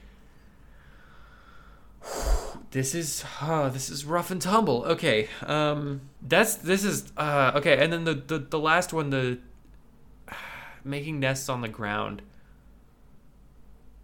[2.73, 4.85] This is oh, this is rough and tumble.
[4.85, 9.41] Okay, um, that's this is uh, okay, and then the, the the last one, the
[10.85, 12.23] making nests on the ground.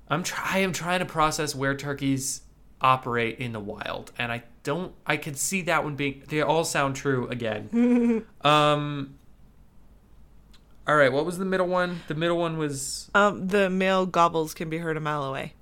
[0.09, 2.41] I'm try I am trying to process where turkeys
[2.81, 4.93] operate in the wild, and I don't.
[5.07, 6.25] I could see that one being.
[6.27, 8.25] They all sound true again.
[8.41, 9.15] um.
[10.89, 12.03] All right, what was the middle one?
[12.09, 15.55] The middle one was Um, the male gobbles can be heard a mile away.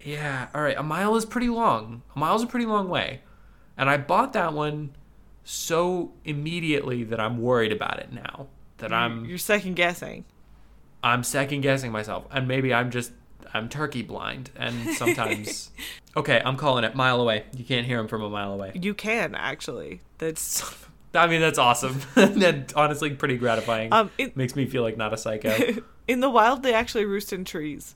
[0.00, 0.48] yeah.
[0.54, 2.02] All right, a mile is pretty long.
[2.16, 3.20] A mile's a pretty long way,
[3.76, 4.90] and I bought that one
[5.44, 8.46] so immediately that I'm worried about it now.
[8.78, 10.24] That I'm You're second guessing.
[11.04, 13.12] I'm second guessing myself, and maybe I'm just
[13.54, 15.70] I'm turkey blind, and sometimes.
[16.16, 17.44] okay, I'm calling it mile away.
[17.56, 18.72] You can't hear him from a mile away.
[18.74, 20.00] You can actually.
[20.18, 20.64] That's
[21.14, 22.00] I mean, that's awesome.
[22.14, 23.92] that honestly pretty gratifying.
[23.92, 25.76] um in, Makes me feel like not a psycho.
[26.08, 27.94] in the wild they actually roost in trees.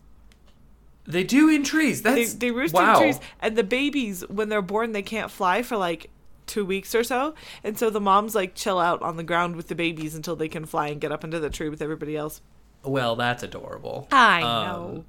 [1.08, 2.02] They do in trees.
[2.02, 2.94] They, they roost wow.
[2.94, 6.10] in trees, and the babies, when they're born, they can't fly for like
[6.46, 9.68] two weeks or so, and so the moms like chill out on the ground with
[9.68, 12.40] the babies until they can fly and get up into the tree with everybody else.
[12.82, 14.08] Well, that's adorable.
[14.10, 15.04] I Um, know.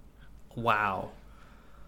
[0.56, 1.10] Wow.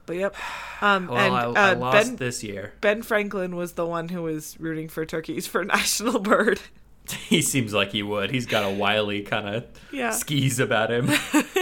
[0.10, 0.36] But yep.
[0.82, 2.74] Um, Well, and I, uh, I lost Ben this year.
[2.82, 6.60] Ben Franklin was the one who was rooting for turkeys for national bird.
[7.28, 8.30] He seems like he would.
[8.32, 10.12] He's got a wily kind of Yeah.
[10.12, 11.10] skis about him.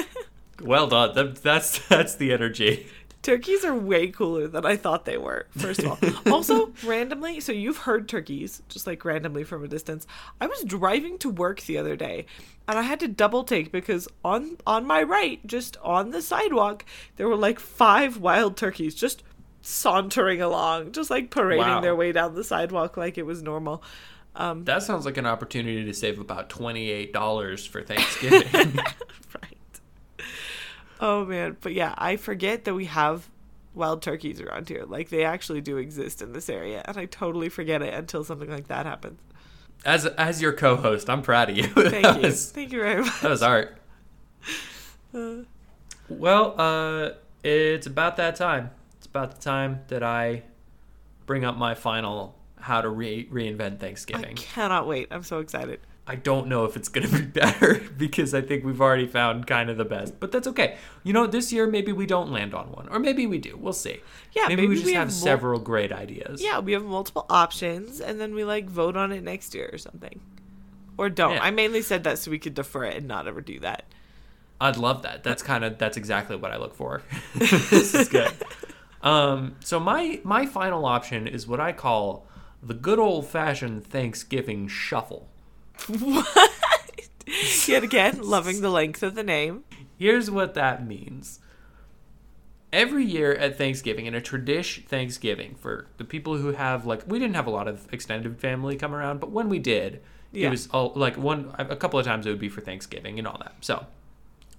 [0.62, 1.14] well done.
[1.16, 2.88] That, that's that's the energy.
[3.28, 6.00] Turkeys are way cooler than I thought they were, first of all.
[6.34, 10.08] also, randomly, so you've heard turkeys, just like randomly from a distance.
[10.40, 12.26] I was driving to work the other day
[12.70, 16.86] and I had to double take because on on my right, just on the sidewalk,
[17.18, 19.24] there were like five wild turkeys just
[19.62, 21.82] sauntering along, just like parading Wow.
[21.82, 23.84] their way down the sidewalk like it was normal.
[24.38, 28.80] Um, that sounds like an opportunity to save about twenty eight dollars for Thanksgiving.
[31.00, 33.30] Oh man, but yeah, I forget that we have
[33.74, 34.84] wild turkeys around here.
[34.86, 38.50] Like they actually do exist in this area, and I totally forget it until something
[38.50, 39.20] like that happens.
[39.86, 41.64] as as your co-host, I'm proud of you.
[41.68, 43.22] Thank you, Was, thank you very much.
[43.22, 43.78] that was art.
[46.10, 47.10] Well, uh,
[47.43, 48.72] it's about that time.
[48.98, 50.43] It's about the time that I
[51.26, 54.32] bring up my final how to re- reinvent Thanksgiving.
[54.32, 55.08] I cannot wait.
[55.12, 55.80] I'm so excited.
[56.10, 59.45] I don't know if it's going to be better because I think we've already found
[59.45, 60.78] kind of the best, but that's okay.
[61.03, 63.58] You know, this year maybe we don't land on one, or maybe we do.
[63.58, 63.99] We'll see.
[64.32, 66.41] Yeah, maybe, maybe we just we have, have mul- several great ideas.
[66.41, 69.78] Yeah, we have multiple options, and then we like vote on it next year or
[69.78, 70.22] something,
[70.97, 71.34] or don't.
[71.34, 71.43] Yeah.
[71.43, 73.84] I mainly said that so we could defer it and not ever do that.
[74.62, 75.24] I'd love that.
[75.24, 77.03] That's kind of that's exactly what I look for.
[77.36, 78.32] this is good.
[79.01, 82.26] Um, so my my final option is what I call
[82.64, 85.28] the good old fashioned Thanksgiving shuffle.
[85.88, 86.52] What?
[87.68, 89.64] Yet again, loving the length of the name.
[89.98, 91.40] Here's what that means.
[92.72, 97.18] Every year at Thanksgiving, in a tradition Thanksgiving, for the people who have like, we
[97.20, 100.02] didn't have a lot of extended family come around, but when we did,
[100.32, 100.48] Yeah.
[100.48, 103.28] it was all, like one a couple of times it would be for Thanksgiving and
[103.28, 103.56] all that.
[103.62, 103.86] So,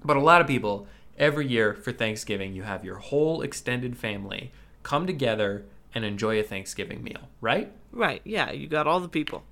[0.05, 0.87] but a lot of people
[1.19, 4.53] every year for Thanksgiving, you have your whole extended family
[4.83, 5.65] come together
[5.95, 7.71] and enjoy a Thanksgiving meal, right?
[7.93, 8.23] Right?
[8.25, 9.45] Yeah, you got all the people.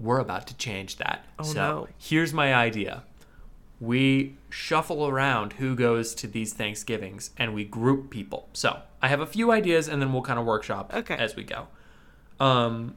[0.00, 1.24] We're about to change that.
[1.38, 1.88] Oh, so no.
[1.98, 3.02] here's my idea.
[3.80, 8.48] We shuffle around who goes to these Thanksgivings and we group people.
[8.52, 11.14] So I have a few ideas and then we'll kind of workshop Okay.
[11.14, 11.68] as we go.
[12.38, 12.94] Um,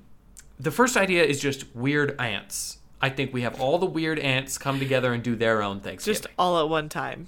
[0.59, 2.79] the first idea is just weird ants.
[3.01, 6.21] I think we have all the weird ants come together and do their own Thanksgiving
[6.21, 7.27] Just all at one time.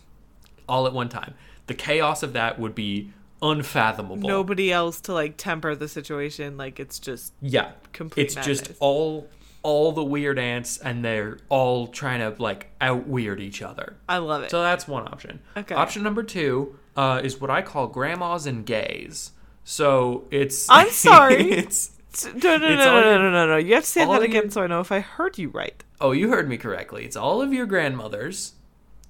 [0.69, 1.33] all at one time.
[1.67, 3.11] The chaos of that would be
[3.41, 4.17] unfathomable.
[4.27, 6.55] Nobody else to like temper the situation.
[6.57, 7.71] Like it's just Yeah.
[7.93, 9.27] Complete It's just all
[9.65, 13.97] all the weird ants and they're all trying to like out weird each other.
[14.07, 14.51] I love it.
[14.51, 15.39] So that's one option.
[15.57, 15.73] Okay.
[15.73, 19.31] Option number two uh, is what I call grandmas and gays.
[19.63, 21.51] So it's I'm sorry.
[21.51, 21.91] it's
[22.35, 23.57] no, no, no, no, no, no, no, no.
[23.57, 25.83] You have to say that your- again so I know if I heard you right.
[25.99, 27.03] oh you heard me correctly.
[27.03, 28.53] It's all of your grandmothers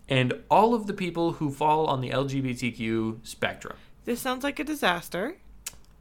[0.08, 3.76] and all of the people who fall on the LGBTQ spectrum.
[4.06, 5.36] This sounds like a disaster.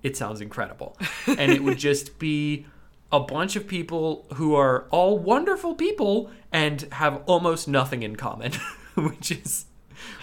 [0.02, 0.96] It sounds incredible.
[1.26, 2.66] and it would just be
[3.14, 8.52] a bunch of people who are all wonderful people and have almost nothing in common,
[8.96, 9.66] which is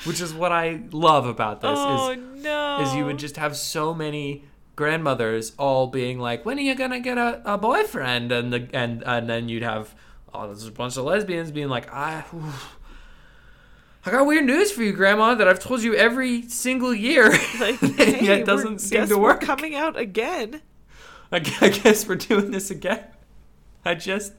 [0.03, 2.81] which is what I love about this oh is no!
[2.81, 4.43] is you would just have so many
[4.75, 9.03] grandmothers all being like, "When are you gonna get a, a boyfriend?" and the and
[9.05, 9.95] and then you'd have
[10.33, 12.25] oh, there's a bunch of lesbians being like, "I."
[14.03, 17.29] I got weird news for you, Grandma, that I've told you every single year.
[17.59, 19.41] like, hey, yet we're- doesn't seem to work.
[19.41, 20.61] coming out again.
[21.32, 23.03] I guess we're doing this again.
[23.86, 24.34] I just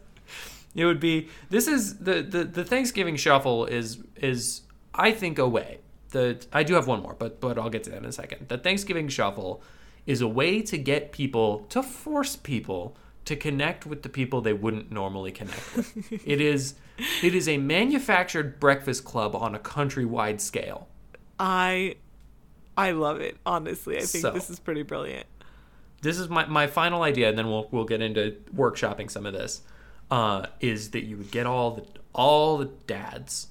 [0.75, 4.63] it would be this is the the, the Thanksgiving shuffle is is
[4.95, 5.79] I think a way.
[6.11, 8.49] The I do have one more, but but I'll get to that in a second.
[8.49, 9.63] The Thanksgiving shuffle
[10.07, 14.53] is a way to get people to force people to connect with the people they
[14.53, 16.13] wouldn't normally connect with.
[16.27, 16.75] it is
[17.23, 20.89] it is a manufactured breakfast club on a countrywide scale.
[21.39, 21.97] I,
[22.77, 23.37] I love it.
[23.47, 25.27] Honestly, I think So- this is pretty brilliant.
[26.03, 29.33] This is my, my final idea, and then we'll we'll get into workshopping some of
[29.33, 29.63] this.
[30.11, 33.47] Uh, is that you would get all the all the dads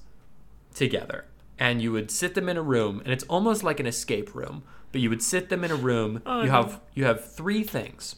[0.74, 1.24] together,
[1.58, 4.62] and you would sit them in a room, and it's almost like an escape room.
[4.92, 6.22] But you would sit them in a room.
[6.26, 6.52] Oh, you no.
[6.52, 8.16] have you have three things: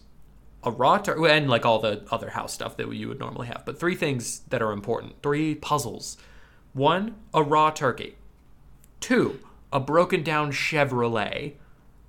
[0.65, 3.63] a raw turkey, and like all the other house stuff that you would normally have.
[3.65, 6.19] But three things that are important: three puzzles.
[6.73, 8.17] One, a raw turkey.
[8.99, 9.39] Two,
[9.73, 11.55] a broken down Chevrolet.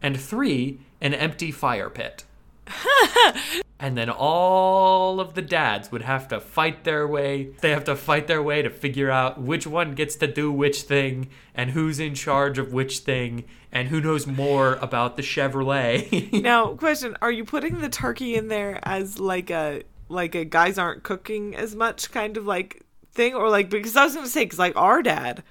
[0.01, 2.24] And three, an empty fire pit.
[3.80, 7.50] and then all of the dads would have to fight their way.
[7.62, 10.82] They have to fight their way to figure out which one gets to do which
[10.82, 16.32] thing and who's in charge of which thing and who knows more about the Chevrolet.
[16.46, 20.78] Now, question: Are you putting the turkey in there as like a like a guys
[20.78, 24.46] aren't cooking as much kind of like thing, or like because I was gonna say
[24.46, 25.43] because like our dad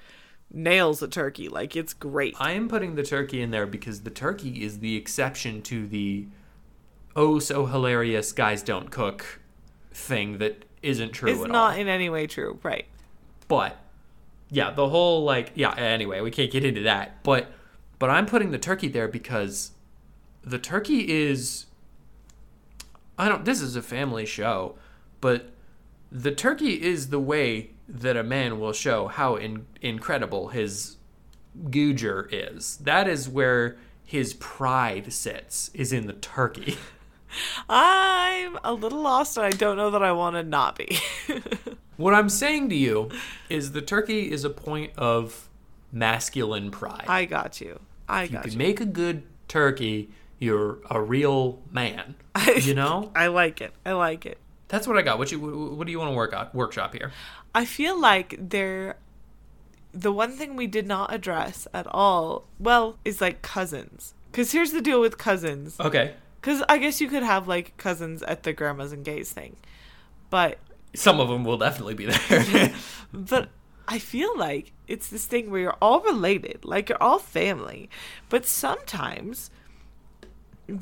[0.54, 2.34] nails a turkey, like it's great.
[2.38, 6.26] I am putting the turkey in there because the turkey is the exception to the
[7.16, 9.40] oh so hilarious guys don't cook
[9.92, 11.78] thing that isn't true It's not all.
[11.78, 12.86] in any way true, right?
[13.48, 13.76] But
[14.50, 17.22] yeah, the whole like yeah, anyway, we can't get into that.
[17.22, 17.48] But
[17.98, 19.72] but I'm putting the turkey there because
[20.42, 21.66] the turkey is
[23.18, 24.76] I don't this is a family show,
[25.20, 25.50] but
[26.10, 30.96] the turkey is the way that a man will show how in, incredible his
[31.64, 32.78] googer is.
[32.78, 36.78] That is where his pride sits is in the turkey.
[37.68, 40.98] I'm a little lost, and I don't know that I want to not be.
[41.96, 43.10] What I'm saying to you
[43.48, 45.48] is the turkey is a point of
[45.92, 47.04] masculine pride.
[47.06, 47.80] I got you.
[48.08, 48.58] I if you got can you.
[48.58, 52.16] make a good turkey, you're a real man.
[52.60, 53.10] You know?
[53.16, 53.72] I like it.
[53.84, 54.38] I like it.
[54.68, 55.18] That's what I got.
[55.18, 57.12] What you what do you want to work on workshop here?
[57.54, 58.96] I feel like there
[59.92, 64.14] the one thing we did not address at all, well, is like cousins.
[64.32, 65.78] Cuz here's the deal with cousins.
[65.78, 66.14] Okay.
[66.42, 69.56] Cuz I guess you could have like cousins at the grandmas and gays thing.
[70.30, 70.58] But
[70.94, 72.74] Some of them will definitely be there.
[73.12, 73.48] but
[73.86, 77.90] I feel like it's this thing where you're all related, like you're all family,
[78.28, 79.50] but sometimes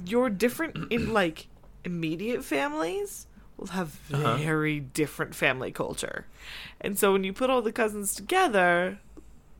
[0.05, 1.49] you're different in like
[1.85, 3.27] immediate families
[3.63, 4.37] will have Uh-huh.
[4.37, 6.27] very different family culture.
[6.81, 8.99] And so when you put all the cousins together,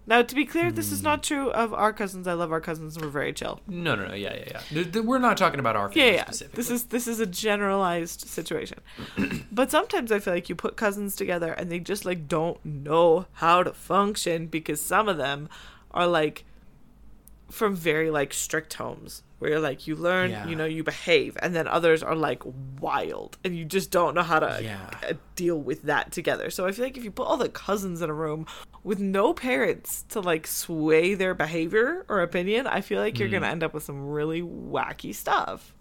[0.07, 1.05] now to be clear, this is Hmm.
[1.05, 2.27] not true of our cousins.
[2.27, 2.99] I love our cousins.
[2.99, 3.61] We're very chill.
[3.69, 4.15] no, no, no.
[4.15, 5.01] Yeah, yeah, yeah.
[5.01, 6.25] We're not talking about our Yeah, family yeah.
[6.25, 6.57] specifically.
[6.57, 8.81] This is this is a generalized situation.
[9.53, 13.27] but sometimes I feel like you put cousins together and they just like don't know
[13.35, 15.49] how to function because some of them
[15.93, 16.45] are like
[17.53, 20.47] from very like strict homes where you're like you learn, Yeah.
[20.47, 22.43] you know, you behave, and then others are like
[22.81, 24.91] wild and you just don't know how to Yeah.
[25.09, 26.49] uh, deal with that together.
[26.51, 28.47] So I feel like if you put all the cousins in a room
[28.85, 33.41] with no parents to like sway their behavior or opinion, I feel like you're Mm.
[33.41, 35.75] to end up with some really wacky stuff.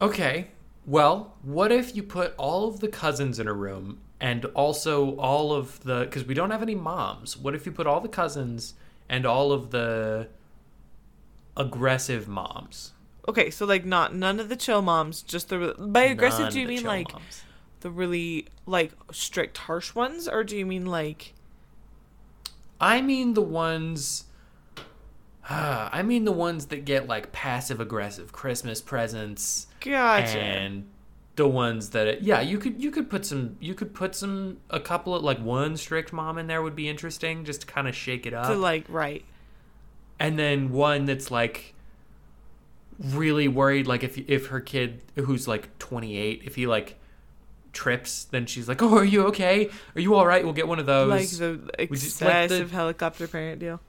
[0.00, 0.48] Okay.
[0.86, 5.52] Well, what if you put all of the cousins in a room and also all
[5.52, 7.36] of the because we don't have any moms.
[7.36, 8.74] What if you put all the cousins
[9.08, 10.28] and all of the
[11.56, 12.92] aggressive moms?
[13.28, 16.44] Okay, so like not none of the chill moms, just the by aggressive.
[16.44, 17.42] None do you mean like moms.
[17.80, 21.34] the really like strict, harsh ones, or do you mean like
[22.80, 24.24] I mean the ones.
[25.48, 30.38] I mean the ones that get like passive aggressive Christmas presents gotcha?
[30.38, 30.86] and
[31.36, 34.80] the ones that yeah you could you could put some you could put some a
[34.80, 37.94] couple of like one strict mom in there would be interesting just to kind of
[37.94, 38.48] shake it up.
[38.48, 39.22] To like right,
[40.18, 41.74] and then one that's like
[42.98, 46.96] really worried like if if her kid who's like 28 if he like
[47.74, 49.68] trips then she's like oh are you okay?
[49.94, 51.10] Are you all right we'll get one of those.
[51.10, 53.80] Like the just like the- helicopter parent deal.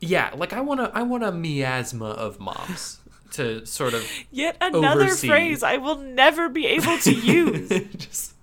[0.00, 3.00] yeah like i want to i want a miasma of moms
[3.32, 5.28] to sort of Yet another Oversee.
[5.28, 7.68] phrase I will never be able to use.
[7.96, 8.34] just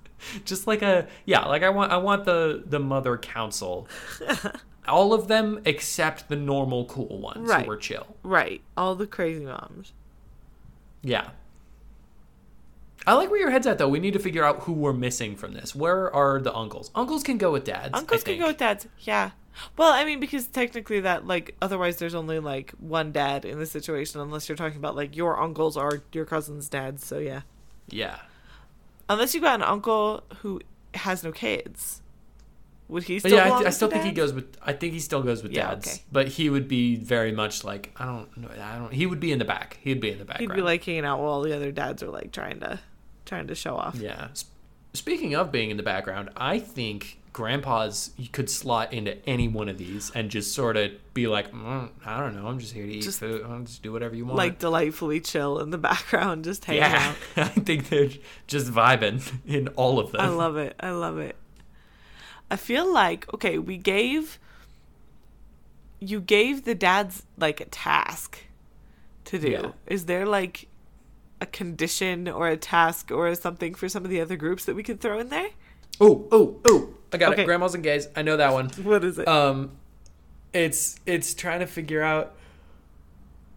[0.45, 3.87] just like a yeah like i want i want the the mother council
[4.87, 7.65] all of them except the normal cool ones Right.
[7.65, 9.93] who are chill right, all the crazy moms.
[11.01, 11.29] yeah
[13.07, 15.35] i like where your head's at though we need to figure out who we're missing
[15.35, 18.57] from this where are the uncles uncles can go with dads Uncles can go with
[18.57, 18.87] dads.
[18.99, 19.31] Yeah.
[19.77, 23.65] Well, I mean, because technically that like otherwise there's only like one dad in the
[23.65, 27.05] situation unless you're talking about like your uncles are your cousin's dads.
[27.05, 27.41] So yeah.
[27.89, 28.19] yeah
[29.09, 30.61] Unless you got an uncle who
[30.93, 32.01] has no kids,
[32.87, 33.37] would he but still?
[33.37, 35.51] yeah I, th- I still think he goes with i think he still goes with
[35.51, 36.01] Yeah, dads okay.
[36.11, 39.31] but he would be very much like i don't know i don't he would be
[39.31, 40.51] in the back he'd be in the background.
[40.51, 42.79] He'd be like hanging out while all the other dads are like trying to,
[43.25, 43.95] trying to show off.
[43.95, 44.29] Yeah.
[44.31, 44.45] S-
[44.95, 49.69] Speaking of being in the background, I think grandpa's you could slot into any one
[49.69, 52.85] of these and just sort of be like, mm, I don't know, I'm just here
[52.85, 53.43] to eat Just- food.
[53.47, 54.37] I'll just do whatever you want.
[54.37, 57.45] Like delightfully chill in the background, just hanging yeah, out.
[57.45, 58.09] I think they're
[58.47, 60.21] just vibing in all of them.
[60.21, 60.75] I love it.
[60.79, 61.35] I love it.
[62.51, 64.39] I feel like okay, we gave
[65.99, 68.39] you gave the dads like a task
[69.25, 69.49] to do.
[69.49, 69.71] Yeah.
[69.85, 70.67] Is there like
[71.41, 74.83] a condition or a task or something for some of the other groups that we
[74.83, 75.49] could throw in there?
[76.01, 76.93] Oh, oh, oh!
[77.13, 77.43] I got Okay.
[77.43, 77.45] it.
[77.45, 78.07] Grandmas and gays.
[78.15, 78.69] I know that one.
[78.83, 79.27] What is it?
[79.27, 79.71] Um,
[80.53, 82.33] it's it's trying to figure out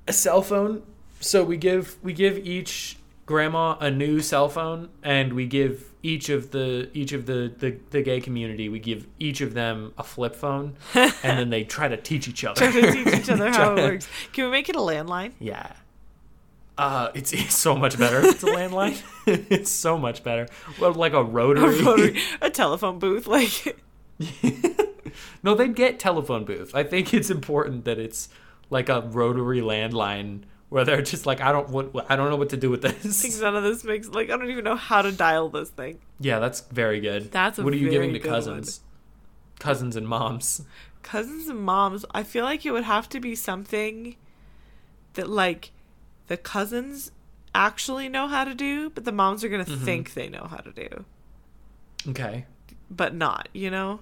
[0.09, 0.83] a cell phone.
[1.21, 2.97] So we give we give each
[3.27, 7.79] grandma a new cell phone and we give each of the each of the the,
[7.91, 11.87] the gay community we give each of them a flip phone and then they try
[11.87, 14.09] to teach each other Try to teach each other how it works.
[14.33, 15.33] Can we make it a landline?
[15.39, 15.73] yeah
[16.79, 18.21] uh it's, it's so much better.
[18.25, 19.01] It's a landline?
[19.51, 20.49] It's so much better.
[20.81, 23.79] Well like a A, rotary, rotary, a telephone booth, like.
[25.43, 26.75] No they'd get telephone booth.
[26.75, 28.29] I think it's important that it's
[28.71, 32.49] like a rotary landline where they're just like i don't what i don't know what
[32.49, 35.03] to do with think this none of this makes like I don't even know how
[35.03, 35.99] to dial this thing.
[36.19, 37.31] yeah that's very good.
[37.31, 38.81] That's a what are you giving to cousins?
[39.59, 40.63] Cousins and moms.
[41.03, 44.17] Cousins and moms, I feel like it would have to be something
[45.15, 45.71] that like
[46.29, 47.13] the cousins
[47.55, 49.75] actually know how to do, but the moms are gonna Mm-hmm.
[49.87, 51.05] think they know how to do,
[52.09, 52.47] okay
[52.91, 53.49] but not.
[53.53, 54.01] You know.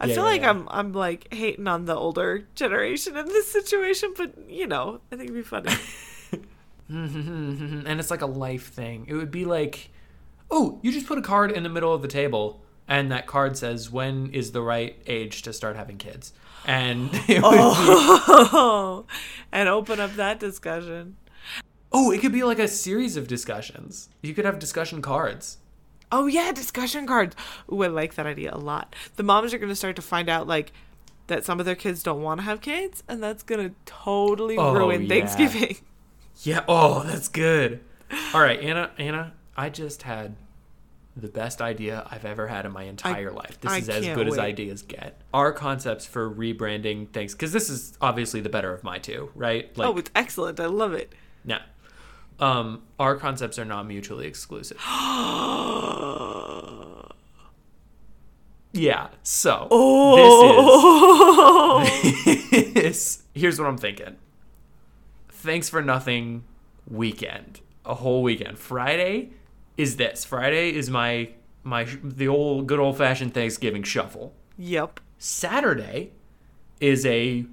[0.00, 0.50] I Yeah, feel yeah, like yeah.
[0.50, 5.16] I'm I'm like hating on the older generation in this situation, but you know, I
[5.16, 5.70] think it'd be funny.
[6.88, 9.06] and it's like a life thing.
[9.08, 9.90] It would be like,
[10.50, 13.56] oh, you just put a card in the middle of the table, and that card
[13.56, 16.32] says when is the right age to start having kids,
[16.64, 19.06] and it would oh,
[19.50, 21.16] and open up that discussion.
[21.92, 24.08] Oh, it could be like a series of discussions.
[24.22, 25.58] You could have discussion cards.
[26.10, 27.34] Oh yeah, discussion cards.
[27.72, 28.94] Ooh, I like that idea a lot.
[29.16, 30.72] The moms are gonna start to find out like
[31.28, 34.74] that some of their kids don't want to have kids, and that's gonna totally Oh,
[34.74, 35.08] ruin yeah.
[35.08, 35.76] Thanksgiving.
[36.44, 36.64] Yeah.
[36.66, 37.80] Oh, that's good.
[38.34, 38.90] All right, Anna.
[38.98, 40.34] Anna, I just had
[41.14, 43.60] the best idea I've ever had in my entire life.
[43.60, 45.20] This I is as good as ideas get.
[45.32, 49.70] Our concepts for rebranding things, because this is obviously the better of my two, right?
[49.76, 50.58] Oh, like, oh, it's excellent.
[50.58, 51.12] I love it.
[51.44, 51.60] Yeah.
[52.40, 54.78] Um, our concepts are not mutually exclusive.
[58.74, 59.08] Yeah.
[59.22, 63.22] So oh, this is this.
[63.34, 64.16] Here's what I'm thinking.
[65.28, 66.44] Thanks for nothing
[66.88, 67.60] weekend.
[67.84, 68.58] A whole weekend.
[68.58, 69.32] Friday
[69.76, 70.24] is this.
[70.24, 71.30] Friday is my
[71.62, 74.32] my the old good old fashioned Thanksgiving shuffle.
[74.56, 75.00] yep.
[75.18, 76.10] Saturday
[76.80, 77.44] is a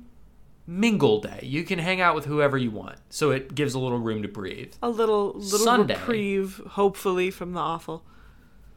[0.70, 1.40] mingle day.
[1.42, 2.98] You can hang out with whoever you want.
[3.10, 4.74] So it gives a little room to breathe.
[4.84, 5.96] A little little Sunday.
[5.96, 8.04] reprieve, hopefully, from the awful.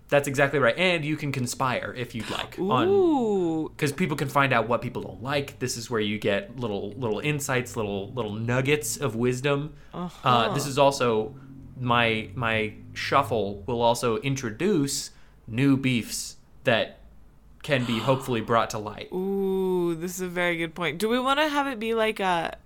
[0.09, 0.77] That's exactly right.
[0.77, 5.03] And you can conspire if you'd like Ooh, because people can find out what people
[5.03, 5.59] don't like.
[5.59, 9.75] This is where you get little little insights, little little nuggets of wisdom.
[9.93, 10.29] Uh-huh.
[10.29, 11.35] Uh, this is also
[11.79, 15.11] my my shuffle will also introduce
[15.47, 17.01] new beefs that
[17.63, 19.13] can be hopefully brought to light.
[19.13, 20.99] ooh, this is a very good point.
[20.99, 22.57] Do we want to have it be like a,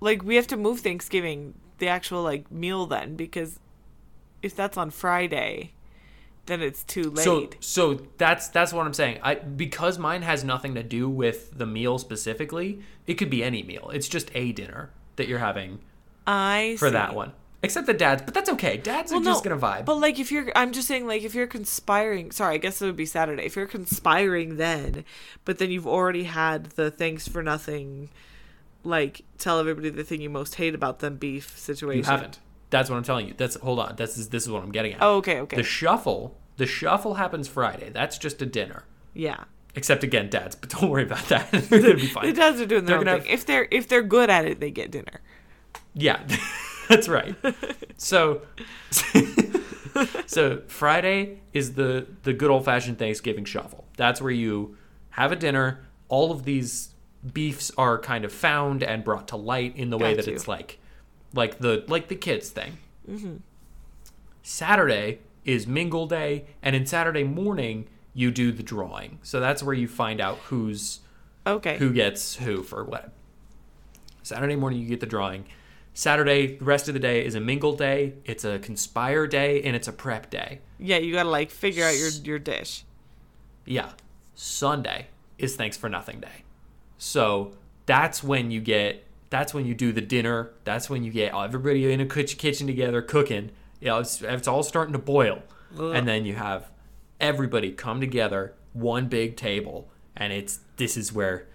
[0.00, 3.60] like we have to move Thanksgiving, the actual like meal then, because
[4.42, 5.72] if that's on Friday,
[6.46, 7.24] then it's too late.
[7.24, 9.20] So so that's that's what I'm saying.
[9.22, 12.80] I because mine has nothing to do with the meal specifically.
[13.06, 13.90] It could be any meal.
[13.92, 15.80] It's just a dinner that you're having
[16.26, 16.92] I for see.
[16.92, 17.32] that one.
[17.62, 18.76] Except the dads, but that's okay.
[18.76, 19.84] Dads Well, are no, just gonna vibe.
[19.84, 22.86] But like, if you're, I'm just saying, like, if you're conspiring, sorry, I guess it
[22.86, 23.42] would be Saturday.
[23.44, 25.04] If you're conspiring then,
[25.44, 28.10] but then you've already had the thanks for nothing,
[28.84, 32.04] like, tell everybody the thing you most hate about them beef situation.
[32.04, 32.38] You haven't.
[32.70, 33.34] That's what I'm telling you.
[33.36, 33.96] That's hold on.
[33.96, 35.02] This is this is what I'm getting at.
[35.02, 35.56] Oh, okay, okay.
[35.56, 37.90] The shuffle, the shuffle happens Friday.
[37.90, 38.84] That's just a dinner.
[39.14, 39.44] yeah.
[39.74, 41.52] Except again, dads, but don't worry about that.
[41.52, 43.30] Gonna be The dads are doing their They're own thing.
[43.32, 45.20] If they're if they're good at it, they get dinner.
[45.94, 46.20] Yeah,
[46.88, 47.34] that's right.
[48.00, 48.42] So,
[50.26, 53.86] so Friday is the the good old fashioned Thanksgiving shuffle.
[53.96, 54.76] That's where you
[55.10, 55.80] have a dinner.
[56.08, 56.94] All of these
[57.32, 60.78] beefs are kind of found and brought to light in the way that it's like,
[61.34, 62.78] like the like the kids thing.
[63.10, 63.36] Mm-hmm.
[64.42, 69.18] Saturday is mingle day, and in Saturday morning you do the drawing.
[69.22, 71.00] So that's where you find out who's
[71.46, 71.78] Okay.
[71.78, 73.12] who gets who for what.
[74.22, 75.46] Saturday morning, you get the drawing.
[75.98, 79.74] Saturday, the rest of the day is a mingle day, it's a conspire day, and
[79.74, 80.60] it's a prep day.
[80.78, 82.84] Yeah, you gotta like figure out your your dish.
[83.64, 83.90] Yeah.
[84.36, 86.44] Sunday is thanks for nothing day.
[86.98, 87.54] So
[87.86, 90.52] that's when you get, that's when you do the dinner.
[90.62, 93.50] That's when you get everybody in a kitchen together cooking.
[93.80, 95.42] You know, it's, it's all starting to boil.
[95.76, 95.96] Ugh.
[95.96, 96.70] And then you have
[97.18, 101.48] everybody come together, one big table, and it's, this is where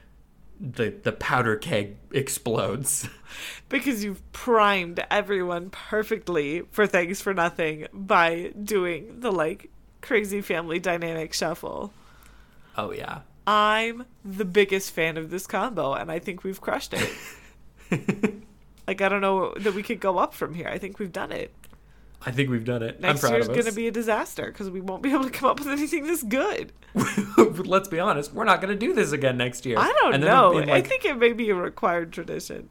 [0.64, 3.07] the, the powder keg explodes.
[3.68, 10.78] Because you've primed everyone perfectly for thanks for nothing by doing the like crazy family
[10.78, 11.91] dynamic shuffle.
[12.78, 13.22] oh, yeah.
[13.47, 17.11] I'm the biggest fan of this combo, and I think we've crushed it.
[18.88, 20.68] like I don't know that we could go up from here.
[20.68, 21.51] I think we've done it.
[22.26, 23.01] I think we've done it.
[23.01, 23.63] Next I'm proud year's of us.
[23.65, 26.24] gonna be a disaster because we won't be able to come up with anything this
[26.24, 26.71] good.
[27.38, 29.78] Let's be honest, we're not going to do this again next year.
[29.80, 30.51] I don't know.
[30.51, 32.69] like, I think it may be a required tradition.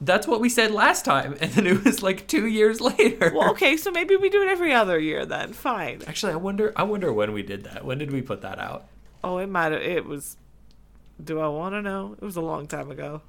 [0.00, 3.32] that's what we said last time, and then it was like two years later.
[3.34, 5.52] Well, okay, so maybe we do it every other year then.
[5.52, 6.02] Fine.
[6.06, 6.72] Actually, I wonder.
[6.76, 7.84] I wonder when we did that.
[7.84, 8.86] When did we put that out?
[9.24, 9.82] Oh, it might have.
[9.82, 10.36] It was.
[11.22, 12.14] Do I want to know?
[12.20, 13.22] It was a long time ago.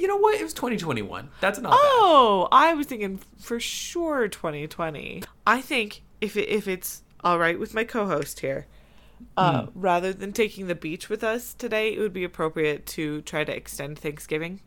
[0.00, 0.38] You know what?
[0.38, 1.28] It was 2021.
[1.40, 5.22] That's not Oh, I was thinking for sure 2020.
[5.46, 8.66] I think if it, if it's all right with my co-host here,
[9.36, 13.44] uh, rather than taking the beach with us today, it would be appropriate to try
[13.44, 14.60] to extend Thanksgiving.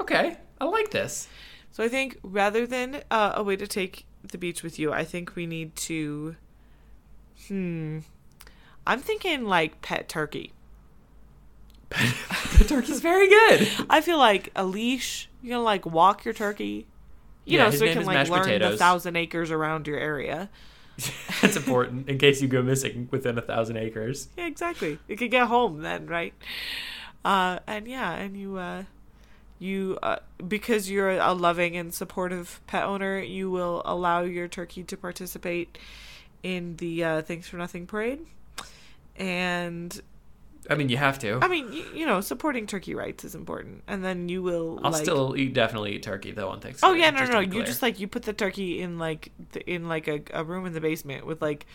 [0.00, 1.28] Okay, I like this.
[1.72, 5.04] So I think rather than uh, a way to take the beach with you, I
[5.04, 6.36] think we need to.
[7.48, 7.98] Hmm.
[8.86, 10.52] I'm thinking like pet turkey.
[11.90, 13.68] The turkey's very good.
[13.88, 15.28] I feel like a leash.
[15.42, 16.86] You're gonna like walk your turkey.
[17.44, 20.50] You Yeah, know, so it can like learn the thousand acres around your area.
[21.42, 24.28] That's important in case you go missing within a thousand acres.
[24.36, 24.98] Yeah, exactly.
[25.06, 26.34] You could get home then, right?
[27.24, 28.84] Uh, and yeah, and you, uh,
[29.58, 30.16] you, uh,
[30.46, 35.76] because you're a loving and supportive pet owner, you will allow your turkey to participate
[36.42, 38.20] in the uh, Thanks for Nothing parade.
[39.16, 40.00] And
[40.68, 41.38] I mean, you have to.
[41.42, 43.82] I mean, you, you know, supporting turkey rights is important.
[43.86, 44.80] And then you will.
[44.82, 46.96] I'll like, still eat definitely eat turkey though on Thanksgiving.
[46.96, 47.40] Oh yeah, no, no, no.
[47.40, 50.66] You just like you put the turkey in like the, in like a, a room
[50.66, 51.66] in the basement with like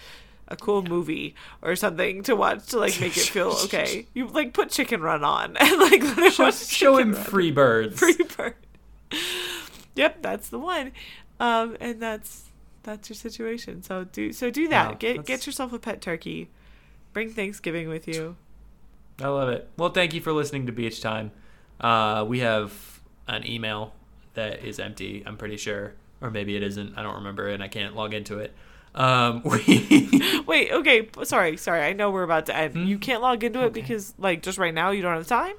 [0.48, 4.08] a cool movie or something to watch to like make it feel okay.
[4.14, 7.24] You like put Chicken Run on and like let show, watch show him Run.
[7.24, 8.00] free birds.
[8.00, 8.56] free bird.
[9.94, 10.94] Yep, that's the one.
[11.42, 12.46] Um, and that's
[12.84, 13.84] that's your situation.
[13.84, 14.88] So do so do that.
[14.88, 16.50] Wow, get that's- get yourself a pet turkey.
[17.14, 18.38] Bring Thanksgiving with you.
[19.22, 19.70] I love it.
[19.78, 21.32] Well, thank you for listening to Beach Time.
[21.80, 23.94] Uh, we have an email
[24.34, 25.24] that is empty.
[25.26, 26.98] I'm pretty sure, or maybe it isn't.
[26.98, 28.54] I don't remember, and I can't log into it.
[28.96, 31.82] Um, we Wait, okay, sorry, sorry.
[31.82, 32.74] I know we're about to end.
[32.74, 32.84] Hmm?
[32.86, 35.56] You can't log into it because like just right now you don't have time.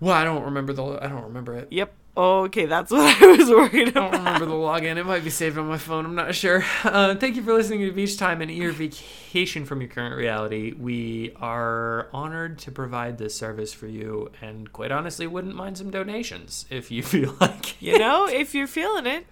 [0.00, 0.84] well, I don't remember the.
[1.02, 1.68] I don't remember it.
[1.70, 1.92] Yep.
[2.16, 4.96] Okay, that's what I was worried I don't remember the login.
[4.96, 6.06] It might be saved on my phone.
[6.06, 6.64] I'm not sure.
[6.82, 10.72] Uh, thank you for listening to Beach Time and your vacation from your current reality.
[10.72, 15.90] We are honored to provide this service for you, and quite honestly, wouldn't mind some
[15.90, 19.26] donations if you feel like You know, if you're feeling it,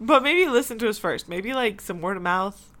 [0.00, 1.28] but maybe listen to us first.
[1.28, 2.72] Maybe like some word of mouth.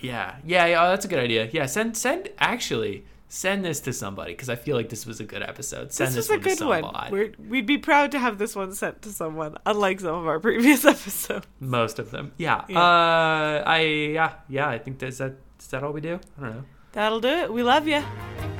[0.00, 0.84] Yeah, yeah, yeah.
[0.84, 1.48] oh, that's a good idea.
[1.50, 5.24] Yeah, send send actually send this to somebody because I feel like this was a
[5.24, 5.92] good episode.
[5.92, 7.10] Send this this, was a good one.
[7.10, 10.40] We're, we'd be proud to have this one sent to someone, unlike some of our
[10.48, 11.46] previous episodes.
[11.60, 12.32] Most of them.
[12.38, 12.64] Yeah.
[12.68, 12.80] Yeah.
[12.80, 14.68] Uh, I yeah yeah.
[14.68, 15.36] I think that's that.
[15.60, 16.20] Is that all we do?
[16.38, 16.64] I don't know.
[16.92, 17.52] That'll do it.
[17.52, 18.02] We love you.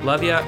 [0.03, 0.45] Love ya.